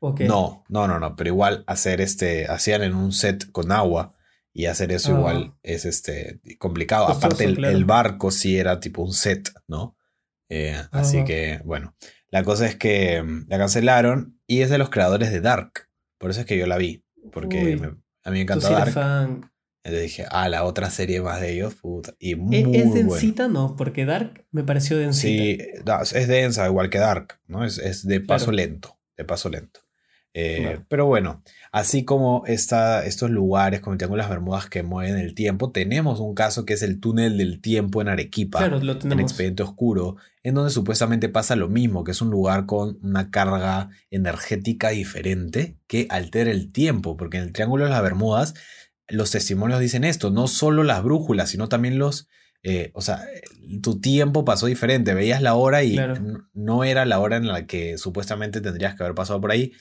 no, 0.00 0.64
no, 0.68 0.86
no, 0.86 0.98
no, 0.98 1.16
pero 1.16 1.28
igual 1.28 1.64
hacer 1.66 2.00
este, 2.00 2.46
hacían 2.46 2.82
en 2.82 2.94
un 2.94 3.12
set 3.12 3.50
con 3.50 3.72
agua 3.72 4.12
y 4.52 4.66
hacer 4.66 4.92
eso 4.92 5.14
ah. 5.14 5.18
igual 5.18 5.54
es 5.62 5.84
este 5.84 6.40
complicado. 6.58 7.08
Aparte 7.08 7.44
el, 7.44 7.84
barco 7.84 8.30
sí 8.30 8.58
era 8.58 8.80
tipo 8.80 9.02
un 9.02 9.12
set, 9.12 9.50
¿no? 9.66 9.96
Eh, 10.48 10.80
así 10.92 11.24
que 11.24 11.60
bueno, 11.64 11.94
la 12.30 12.44
cosa 12.44 12.66
es 12.66 12.76
que 12.76 13.22
mm, 13.22 13.46
la 13.48 13.58
cancelaron 13.58 14.38
y 14.46 14.60
es 14.60 14.70
de 14.70 14.78
los 14.78 14.90
creadores 14.90 15.32
de 15.32 15.40
Dark. 15.40 15.88
Por 16.18 16.30
eso 16.30 16.40
es 16.40 16.46
que 16.46 16.56
yo 16.56 16.66
la 16.66 16.78
vi, 16.78 17.04
porque 17.32 17.78
a 18.22 18.30
mí 18.30 18.36
me 18.36 18.40
encantó 18.42 18.70
Dark. 18.70 19.50
Entonces 19.86 20.02
dije, 20.02 20.26
ah, 20.32 20.48
la 20.48 20.64
otra 20.64 20.90
serie 20.90 21.22
más 21.22 21.40
de 21.40 21.52
ellos, 21.52 21.76
puta. 21.76 22.12
Y 22.18 22.32
¿E-, 22.32 22.36
muy 22.36 22.76
¿Es, 22.76 22.92
densita? 22.92 23.46
No, 23.46 23.76
porque 23.76 24.04
Dark 24.04 24.44
me 24.50 24.64
pareció 24.64 24.98
densita. 24.98 25.28
Sí, 25.28 25.58
es 26.16 26.26
densa, 26.26 26.66
igual 26.66 26.90
que 26.90 26.98
Dark, 26.98 27.38
¿no? 27.46 27.64
Es, 27.64 28.04
de 28.04 28.20
paso 28.20 28.50
lento, 28.50 28.98
de 29.16 29.24
paso 29.24 29.48
lento. 29.48 29.80
Eh, 30.34 30.80
pero 30.88 31.06
bueno, 31.06 31.40
así 31.70 32.04
como 32.04 32.42
está, 32.46 33.06
estos 33.06 33.30
lugares 33.30 33.80
como 33.80 33.96
Triángulo 33.96 34.20
las 34.20 34.28
Bermudas 34.28 34.68
que 34.68 34.82
mueven 34.82 35.16
el 35.18 35.34
tiempo, 35.34 35.70
tenemos 35.70 36.18
un 36.18 36.34
caso 36.34 36.66
que 36.66 36.74
es 36.74 36.82
el 36.82 36.98
túnel 37.00 37.38
del 37.38 37.60
tiempo 37.62 38.02
en 38.02 38.08
Arequipa, 38.08 38.58
claro, 38.58 38.80
lo 38.80 39.00
en 39.00 39.20
Expediente 39.20 39.62
Oscuro, 39.62 40.16
en 40.42 40.54
donde 40.54 40.72
supuestamente 40.72 41.30
pasa 41.30 41.56
lo 41.56 41.68
mismo, 41.68 42.04
que 42.04 42.10
es 42.10 42.20
un 42.20 42.30
lugar 42.30 42.66
con 42.66 42.98
una 43.02 43.30
carga 43.30 43.88
energética 44.10 44.90
diferente 44.90 45.78
que 45.86 46.06
altera 46.10 46.50
el 46.50 46.70
tiempo, 46.70 47.16
porque 47.16 47.38
en 47.38 47.44
el 47.44 47.52
Triángulo 47.52 47.84
de 47.84 47.90
las 47.90 48.02
Bermudas 48.02 48.54
los 49.08 49.30
testimonios 49.30 49.80
dicen 49.80 50.04
esto, 50.04 50.30
no 50.30 50.48
solo 50.48 50.82
las 50.82 51.02
brújulas, 51.02 51.50
sino 51.50 51.68
también 51.68 51.98
los... 51.98 52.28
Eh, 52.62 52.90
o 52.94 53.00
sea, 53.00 53.24
tu 53.80 54.00
tiempo 54.00 54.44
pasó 54.44 54.66
diferente, 54.66 55.14
veías 55.14 55.40
la 55.40 55.54
hora 55.54 55.84
y 55.84 55.96
no 56.52 56.82
era 56.82 57.04
la 57.04 57.20
hora 57.20 57.36
en 57.36 57.46
la 57.46 57.66
que 57.66 57.96
supuestamente 57.96 58.60
tendrías 58.60 58.96
que 58.96 59.04
haber 59.04 59.14
pasado 59.14 59.40
por 59.40 59.52
ahí, 59.52 59.72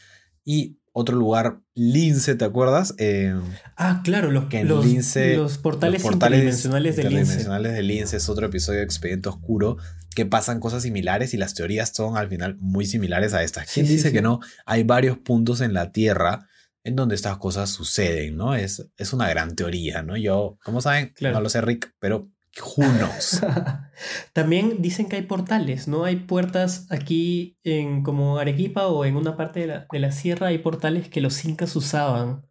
y 0.43 0.77
otro 0.97 1.17
lugar, 1.17 1.59
Lince, 1.73 2.35
¿te 2.35 2.45
acuerdas? 2.45 2.93
Eh, 2.99 3.35
ah, 3.75 4.01
claro, 4.05 4.31
los, 4.31 4.45
que 4.45 4.63
los, 4.63 4.85
los 4.85 5.57
portales, 5.57 6.03
los 6.03 6.13
interdimensionales, 6.13 6.95
de 6.95 7.01
interdimensionales 7.01 7.73
de 7.73 7.83
Lince 7.83 8.17
es 8.17 8.29
otro 8.29 8.45
episodio 8.45 8.79
de 8.79 8.85
Expediente 8.85 9.27
Oscuro 9.27 9.75
que 10.15 10.25
pasan 10.25 10.61
cosas 10.61 10.83
similares 10.83 11.33
y 11.33 11.37
las 11.37 11.53
teorías 11.53 11.91
son 11.93 12.15
al 12.15 12.29
final 12.29 12.55
muy 12.59 12.85
similares 12.85 13.33
a 13.33 13.43
estas. 13.43 13.69
¿Quién 13.69 13.87
dice 13.87 14.13
que 14.13 14.21
no? 14.21 14.39
Hay 14.65 14.83
varios 14.83 15.17
puntos 15.17 15.59
en 15.59 15.73
la 15.73 15.91
Tierra 15.91 16.47
en 16.85 16.95
donde 16.95 17.15
estas 17.15 17.37
cosas 17.39 17.71
suceden, 17.71 18.37
¿no? 18.37 18.53
Es, 18.53 18.87
es 18.95 19.11
una 19.11 19.27
gran 19.27 19.55
teoría, 19.55 20.03
¿no? 20.03 20.15
Yo, 20.15 20.59
como 20.63 20.81
saben, 20.81 21.13
no 21.19 21.41
lo 21.41 21.49
sé, 21.49 21.59
Rick, 21.61 21.95
pero 21.99 22.29
Junos. 22.59 23.41
También 24.33 24.83
dicen 24.83 25.09
que 25.09 25.15
hay 25.15 25.23
portales, 25.23 25.87
¿no? 25.87 26.05
Hay 26.05 26.17
puertas 26.17 26.85
aquí 26.91 27.57
en 27.63 28.03
como 28.03 28.37
Arequipa 28.37 28.85
o 28.85 29.03
en 29.03 29.17
una 29.17 29.35
parte 29.35 29.85
de 29.89 29.99
la, 29.99 30.11
sierra, 30.11 30.47
hay 30.47 30.59
portales 30.59 31.09
que 31.09 31.21
los 31.21 31.43
incas 31.43 31.75
usaban 31.75 32.45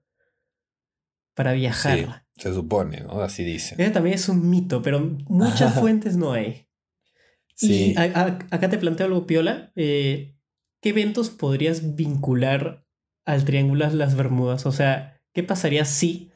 para 1.35 1.53
viajar. 1.53 2.27
se 2.37 2.53
supone, 2.53 3.03
¿no? 3.03 3.21
Así 3.21 3.45
dicen. 3.45 3.81
Ese 3.81 3.93
también 3.93 4.17
es 4.17 4.29
un 4.29 4.51
mito, 4.51 4.83
pero 4.83 4.99
muchas 5.29 5.75
fuentes 5.79 6.17
no 6.17 6.33
hay. 6.33 6.69
Sí. 7.55 7.93
Y 7.93 7.97
acá 7.97 8.69
te 8.69 8.79
planteo 8.79 9.07
algo 9.07 9.27
piola. 9.27 9.71
Eh, 9.77 10.35
¿Qué 10.81 10.89
eventos 10.89 11.31
podrías 11.31 11.95
vincular 11.95 12.85
al 13.25 13.45
Triángulo 13.45 13.89
de 13.89 13.97
las 13.97 14.17
Bermudas? 14.17 14.67
O 14.67 14.73
sea, 14.73 15.21
¿qué 15.33 15.43
pasaría 15.43 15.85
si, 15.85 16.33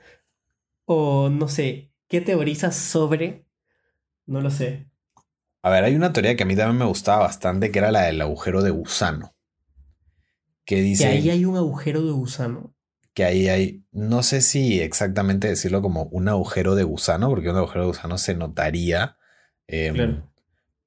o 0.84 1.28
no 1.28 1.48
sé, 1.48 1.92
qué 2.08 2.20
teorizas 2.20 2.76
sobre 2.76 3.48
no 4.28 4.42
lo 4.42 4.50
sé. 4.50 4.86
A 5.62 5.70
ver, 5.70 5.84
hay 5.84 5.96
una 5.96 6.12
teoría 6.12 6.36
que 6.36 6.42
a 6.42 6.46
mí 6.46 6.54
también 6.54 6.78
me 6.78 6.84
gustaba 6.84 7.24
bastante, 7.24 7.72
que 7.72 7.78
era 7.78 7.90
la 7.90 8.02
del 8.02 8.20
agujero 8.20 8.62
de 8.62 8.70
gusano. 8.70 9.34
Que 10.64 10.82
dice... 10.82 11.04
Que 11.04 11.10
ahí 11.10 11.30
hay 11.30 11.44
un 11.46 11.56
agujero 11.56 12.04
de 12.04 12.12
gusano. 12.12 12.74
Que 13.14 13.24
ahí 13.24 13.48
hay, 13.48 13.84
no 13.90 14.22
sé 14.22 14.42
si 14.42 14.80
exactamente 14.80 15.48
decirlo 15.48 15.80
como 15.80 16.04
un 16.04 16.28
agujero 16.28 16.74
de 16.74 16.84
gusano, 16.84 17.30
porque 17.30 17.48
un 17.48 17.56
agujero 17.56 17.80
de 17.80 17.86
gusano 17.88 18.18
se 18.18 18.34
notaría. 18.34 19.16
Em, 19.66 20.22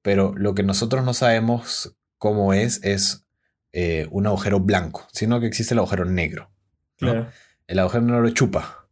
pero 0.00 0.32
lo 0.36 0.54
que 0.54 0.62
nosotros 0.62 1.04
no 1.04 1.14
sabemos 1.14 1.98
cómo 2.16 2.54
es, 2.54 2.82
es 2.84 3.21
eh, 3.72 4.06
un 4.10 4.26
agujero 4.26 4.60
blanco, 4.60 5.06
sino 5.12 5.40
que 5.40 5.46
existe 5.46 5.74
el 5.74 5.78
agujero 5.78 6.04
negro. 6.04 6.50
Claro. 6.96 7.28
El 7.66 7.78
agujero 7.78 8.04
negro 8.04 8.30
chupa. 8.30 8.88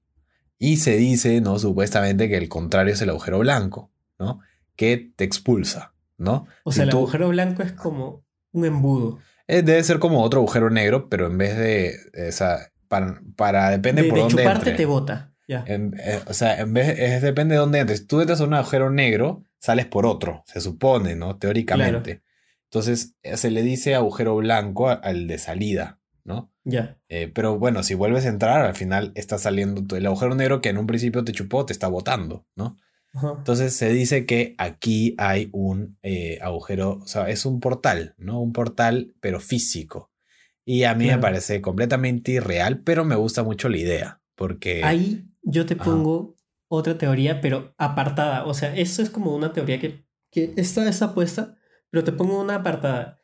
Y 0.59 0.77
se 0.77 0.97
dice, 0.97 1.41
¿no? 1.41 1.59
Supuestamente 1.59 2.29
que 2.29 2.37
el 2.37 2.49
contrario 2.49 2.95
es 2.95 3.03
el 3.03 3.11
agujero 3.11 3.39
blanco. 3.39 3.91
¿no? 4.21 4.41
Que 4.77 5.13
te 5.17 5.25
expulsa, 5.25 5.95
¿no? 6.19 6.47
O 6.63 6.71
sea, 6.71 6.85
el 6.85 6.91
agujero 6.91 7.29
blanco 7.31 7.63
es 7.63 7.73
como 7.73 8.23
un 8.53 8.65
embudo. 8.65 9.19
Eh, 9.49 9.63
debe 9.63 9.83
ser 9.83 9.99
como 9.99 10.23
otro 10.23 10.41
agujero 10.41 10.71
negro, 10.71 11.09
pero 11.09 11.27
en 11.27 11.39
vez 11.39 11.57
de. 11.57 11.97
O 12.29 12.33
sea, 12.33 12.71
para, 12.87 13.21
para 13.35 13.71
depende 13.71 14.05
por 14.05 14.19
de 14.19 14.23
dónde 14.23 14.43
chuparte 14.43 14.73
te 14.73 14.87
bota. 14.87 15.33
Eh, 15.49 16.21
o 16.27 16.33
sea, 16.33 16.61
en 16.61 16.73
vez 16.73 16.97
es, 16.97 17.23
depende 17.23 17.55
de 17.55 17.61
dónde 17.61 17.81
entres. 17.81 18.07
Tú 18.07 18.21
entras 18.21 18.41
a 18.41 18.45
un 18.45 18.55
agujero 18.55 18.91
negro, 18.91 19.45
sales 19.59 19.87
por 19.87 20.07
otro, 20.07 20.45
se 20.47 20.61
supone, 20.61 21.17
¿no? 21.17 21.37
Teóricamente. 21.37 22.23
Entonces 22.71 23.17
eh, 23.23 23.37
se 23.37 23.51
le 23.51 23.63
dice 23.63 23.95
agujero 23.95 24.37
blanco 24.37 24.89
al 24.89 25.27
de 25.27 25.39
salida, 25.39 26.01
¿no? 26.25 26.53
Ya. 26.65 26.99
pero 27.35 27.59
bueno, 27.59 27.83
si 27.83 27.95
vuelves 27.95 28.27
a 28.27 28.29
entrar, 28.29 28.65
al 28.65 28.77
final 28.77 29.13
está 29.17 29.39
saliendo 29.39 29.97
el 29.97 30.07
agujero 30.07 30.35
negro 30.35 30.61
que 30.61 30.69
en 30.69 30.79
un 30.79 30.87
principio 30.87 31.25
te 31.25 31.33
chupó, 31.33 31.67
te 31.67 31.73
está 31.73 31.89
botando, 31.89 32.47
¿no? 32.55 32.77
Entonces 33.13 33.75
se 33.75 33.91
dice 33.91 34.25
que 34.25 34.55
aquí 34.59 35.15
hay 35.19 35.49
un 35.53 35.99
eh, 36.03 36.39
agujero, 36.43 37.01
o 37.03 37.07
sea, 37.07 37.29
es 37.29 37.45
un 37.45 37.61
portal, 37.61 38.15
¿no? 38.19 38.41
Un 38.41 38.53
portal, 38.53 39.15
pero 39.21 39.41
físico. 39.41 40.11
Y 40.65 40.85
a 40.85 40.95
mí 40.95 41.07
me 41.07 41.19
parece 41.19 41.61
completamente 41.61 42.33
irreal, 42.33 42.83
pero 42.83 43.05
me 43.05 43.17
gusta 43.17 43.43
mucho 43.43 43.69
la 43.69 43.79
idea, 43.79 44.23
porque... 44.37 44.85
Ahí 44.85 45.27
yo 45.43 45.67
te 45.67 45.75
pongo 45.75 46.37
otra 46.69 46.99
teoría, 46.99 47.41
pero 47.41 47.75
apartada. 47.79 48.45
O 48.45 48.55
sea, 48.55 48.77
esto 48.77 49.03
es 49.03 49.11
como 49.11 49.35
una 49.35 49.53
teoría 49.53 49.81
que, 49.81 50.05
que 50.31 50.53
está, 50.57 50.89
está 50.89 51.13
puesta, 51.13 51.57
pero 51.91 52.05
te 52.05 52.13
pongo 52.13 52.41
una 52.41 52.57
apartada. 52.57 53.21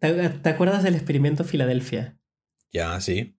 ¿Te, 0.00 0.48
acuerdas 0.48 0.82
del 0.82 0.94
experimento 0.94 1.44
Filadelfia? 1.44 2.18
Ya, 2.72 3.00
sí. 3.00 3.38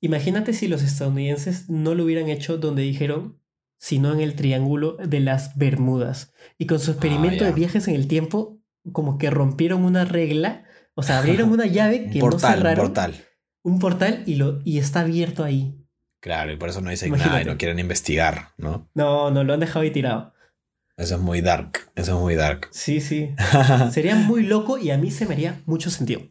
Imagínate 0.00 0.52
si 0.52 0.68
los 0.68 0.82
estadounidenses 0.82 1.68
no 1.68 1.94
lo 1.94 2.04
hubieran 2.04 2.28
hecho 2.28 2.58
donde 2.58 2.82
dijeron, 2.82 3.40
sino 3.78 4.12
en 4.12 4.20
el 4.20 4.34
Triángulo 4.34 4.96
de 4.96 5.20
las 5.20 5.56
Bermudas. 5.56 6.32
Y 6.58 6.66
con 6.66 6.80
su 6.80 6.92
experimento 6.92 7.44
de 7.44 7.52
viajes 7.52 7.88
en 7.88 7.94
el 7.94 8.08
tiempo, 8.08 8.60
como 8.92 9.18
que 9.18 9.30
rompieron 9.30 9.84
una 9.84 10.04
regla, 10.04 10.64
o 10.94 11.02
sea, 11.02 11.18
abrieron 11.18 11.50
una 11.50 11.66
llave 11.66 12.10
que 12.10 12.20
no 12.20 12.38
cerraron. 12.38 12.86
Un 12.86 12.92
portal. 12.92 13.14
un 13.62 13.78
portal 13.78 14.22
y, 14.26 14.36
lo, 14.36 14.60
y 14.64 14.78
está 14.78 15.00
abierto 15.00 15.44
ahí. 15.44 15.82
Claro, 16.20 16.52
y 16.52 16.56
por 16.56 16.68
eso 16.68 16.80
no 16.80 16.90
dicen 16.90 17.12
nada 17.12 17.42
y 17.42 17.44
no 17.44 17.56
quieren 17.56 17.78
investigar, 17.78 18.48
¿no? 18.56 18.90
No, 18.94 19.30
no, 19.30 19.44
lo 19.44 19.54
han 19.54 19.60
dejado 19.60 19.80
ahí 19.80 19.90
tirado. 19.90 20.34
Eso 20.96 21.16
es 21.16 21.20
muy 21.20 21.42
dark, 21.42 21.90
eso 21.94 22.16
es 22.16 22.20
muy 22.20 22.34
dark. 22.34 22.68
Sí, 22.72 23.00
sí. 23.00 23.34
Sería 23.92 24.14
muy 24.14 24.42
loco 24.42 24.78
y 24.78 24.90
a 24.90 24.98
mí 24.98 25.10
se 25.10 25.26
me 25.26 25.34
haría 25.34 25.62
mucho 25.66 25.90
sentido. 25.90 26.22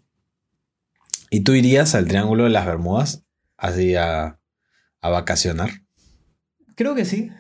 ¿Y 1.30 1.42
tú 1.42 1.54
irías 1.54 1.96
al 1.96 2.08
Triángulo 2.08 2.46
de 2.46 2.50
las 2.50 2.66
Bermudas 2.66 3.24
así 3.58 3.96
a, 3.96 4.40
a 5.02 5.10
vacacionar? 5.10 5.70
Creo 6.76 6.96
que 6.96 7.06
sí. 7.06 7.32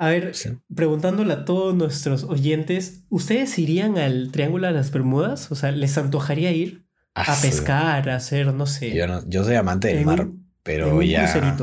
A 0.00 0.10
ver, 0.10 0.32
preguntándole 0.74 1.32
a 1.32 1.44
todos 1.44 1.74
nuestros 1.74 2.22
oyentes, 2.22 3.02
¿ustedes 3.08 3.58
irían 3.58 3.98
al 3.98 4.30
Triángulo 4.30 4.68
de 4.68 4.72
las 4.72 4.92
Bermudas? 4.92 5.50
O 5.50 5.56
sea, 5.56 5.72
¿les 5.72 5.98
antojaría 5.98 6.52
ir 6.52 6.86
a 7.14 7.22
ah, 7.22 7.38
pescar, 7.42 8.08
a 8.08 8.16
hacer, 8.16 8.54
no 8.54 8.66
sé? 8.66 8.94
Yo, 8.94 9.08
no, 9.08 9.28
yo 9.28 9.42
soy 9.42 9.56
amante 9.56 9.88
del 9.88 10.04
mar, 10.04 10.28
pero 10.62 11.02
ya... 11.02 11.56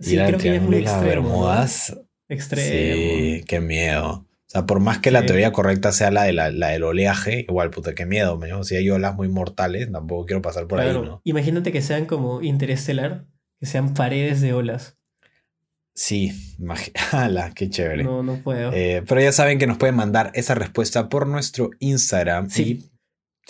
Sí, 0.00 0.16
creo 0.16 0.38
que 0.38 0.56
es 0.56 0.62
muy 0.62 0.78
extremo. 0.78 1.06
Bermudas, 1.06 1.96
Extremo. 2.32 2.68
Sí, 2.68 3.44
qué 3.46 3.60
miedo. 3.60 4.10
O 4.10 4.50
sea, 4.52 4.66
por 4.66 4.80
más 4.80 4.98
que 4.98 5.10
la 5.10 5.24
teoría 5.24 5.52
correcta 5.52 5.92
sea 5.92 6.10
la, 6.10 6.24
de 6.24 6.32
la, 6.32 6.50
del 6.50 6.82
oleaje, 6.82 7.46
igual, 7.48 7.70
puta, 7.70 7.94
qué 7.94 8.04
miedo. 8.04 8.38
Si 8.64 8.76
hay 8.76 8.90
olas 8.90 9.14
muy 9.14 9.28
mortales, 9.28 9.90
tampoco 9.90 10.26
quiero 10.26 10.42
pasar 10.42 10.66
por 10.66 10.80
ahí, 10.80 10.92
¿no? 10.92 11.22
Imagínate 11.24 11.72
que 11.72 11.80
sean 11.80 12.06
como 12.06 12.42
interestelar, 12.42 13.26
que 13.58 13.66
sean 13.66 13.94
paredes 13.94 14.40
de 14.40 14.52
olas. 14.52 14.98
Sí, 15.94 16.32
¡Hala! 17.10 17.52
qué 17.54 17.68
chévere. 17.68 18.04
No, 18.04 18.22
no 18.22 18.42
puedo. 18.42 18.72
Eh, 18.72 19.02
pero 19.06 19.20
ya 19.20 19.32
saben 19.32 19.58
que 19.58 19.66
nos 19.66 19.78
pueden 19.78 19.94
mandar 19.94 20.30
esa 20.34 20.54
respuesta 20.54 21.08
por 21.08 21.26
nuestro 21.26 21.70
Instagram. 21.80 22.50
Sí. 22.50 22.90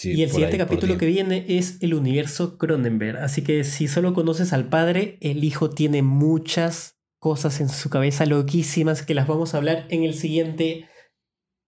Y, 0.02 0.22
el 0.22 0.30
siguiente 0.30 0.56
capítulo 0.56 0.98
que 0.98 1.06
viene 1.06 1.44
es 1.48 1.78
el 1.80 1.94
universo 1.94 2.58
Cronenberg. 2.58 3.18
Así 3.18 3.42
que 3.42 3.62
si 3.64 3.88
solo 3.88 4.14
conoces 4.14 4.52
al 4.52 4.68
padre, 4.68 5.18
el 5.20 5.44
hijo 5.44 5.70
tiene 5.70 6.02
muchas 6.02 6.96
cosas 7.22 7.60
en 7.60 7.68
su 7.68 7.88
cabeza 7.88 8.26
loquísimas 8.26 9.02
que 9.02 9.14
las 9.14 9.28
vamos 9.28 9.54
a 9.54 9.58
hablar 9.58 9.86
en 9.90 10.02
el 10.02 10.14
siguiente 10.14 10.88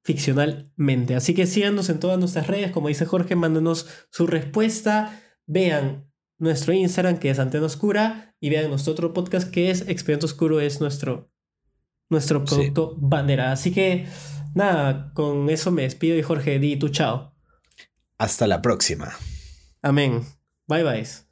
ficcionalmente. 0.02 1.14
Así 1.14 1.32
que 1.32 1.46
síganos 1.46 1.88
en 1.90 2.00
todas 2.00 2.18
nuestras 2.18 2.48
redes, 2.48 2.72
como 2.72 2.88
dice 2.88 3.06
Jorge, 3.06 3.36
mándanos 3.36 3.86
su 4.10 4.26
respuesta, 4.26 5.22
vean 5.46 6.10
nuestro 6.38 6.72
Instagram 6.72 7.18
que 7.18 7.30
es 7.30 7.38
Antena 7.38 7.66
Oscura 7.66 8.34
y 8.40 8.50
vean 8.50 8.68
nuestro 8.68 8.94
otro 8.94 9.14
podcast 9.14 9.48
que 9.48 9.70
es 9.70 9.82
Expediente 9.82 10.26
Oscuro, 10.26 10.60
es 10.60 10.80
nuestro, 10.80 11.30
nuestro 12.10 12.44
producto 12.44 12.96
bandera. 12.98 13.52
Así 13.52 13.70
que 13.70 14.08
nada, 14.56 15.12
con 15.14 15.48
eso 15.50 15.70
me 15.70 15.82
despido 15.82 16.18
y 16.18 16.22
Jorge, 16.22 16.58
di 16.58 16.74
tu 16.76 16.88
chao. 16.88 17.32
Hasta 18.18 18.48
la 18.48 18.60
próxima. 18.60 19.16
Amén. 19.82 20.26
Bye 20.66 20.82
bye. 20.82 21.23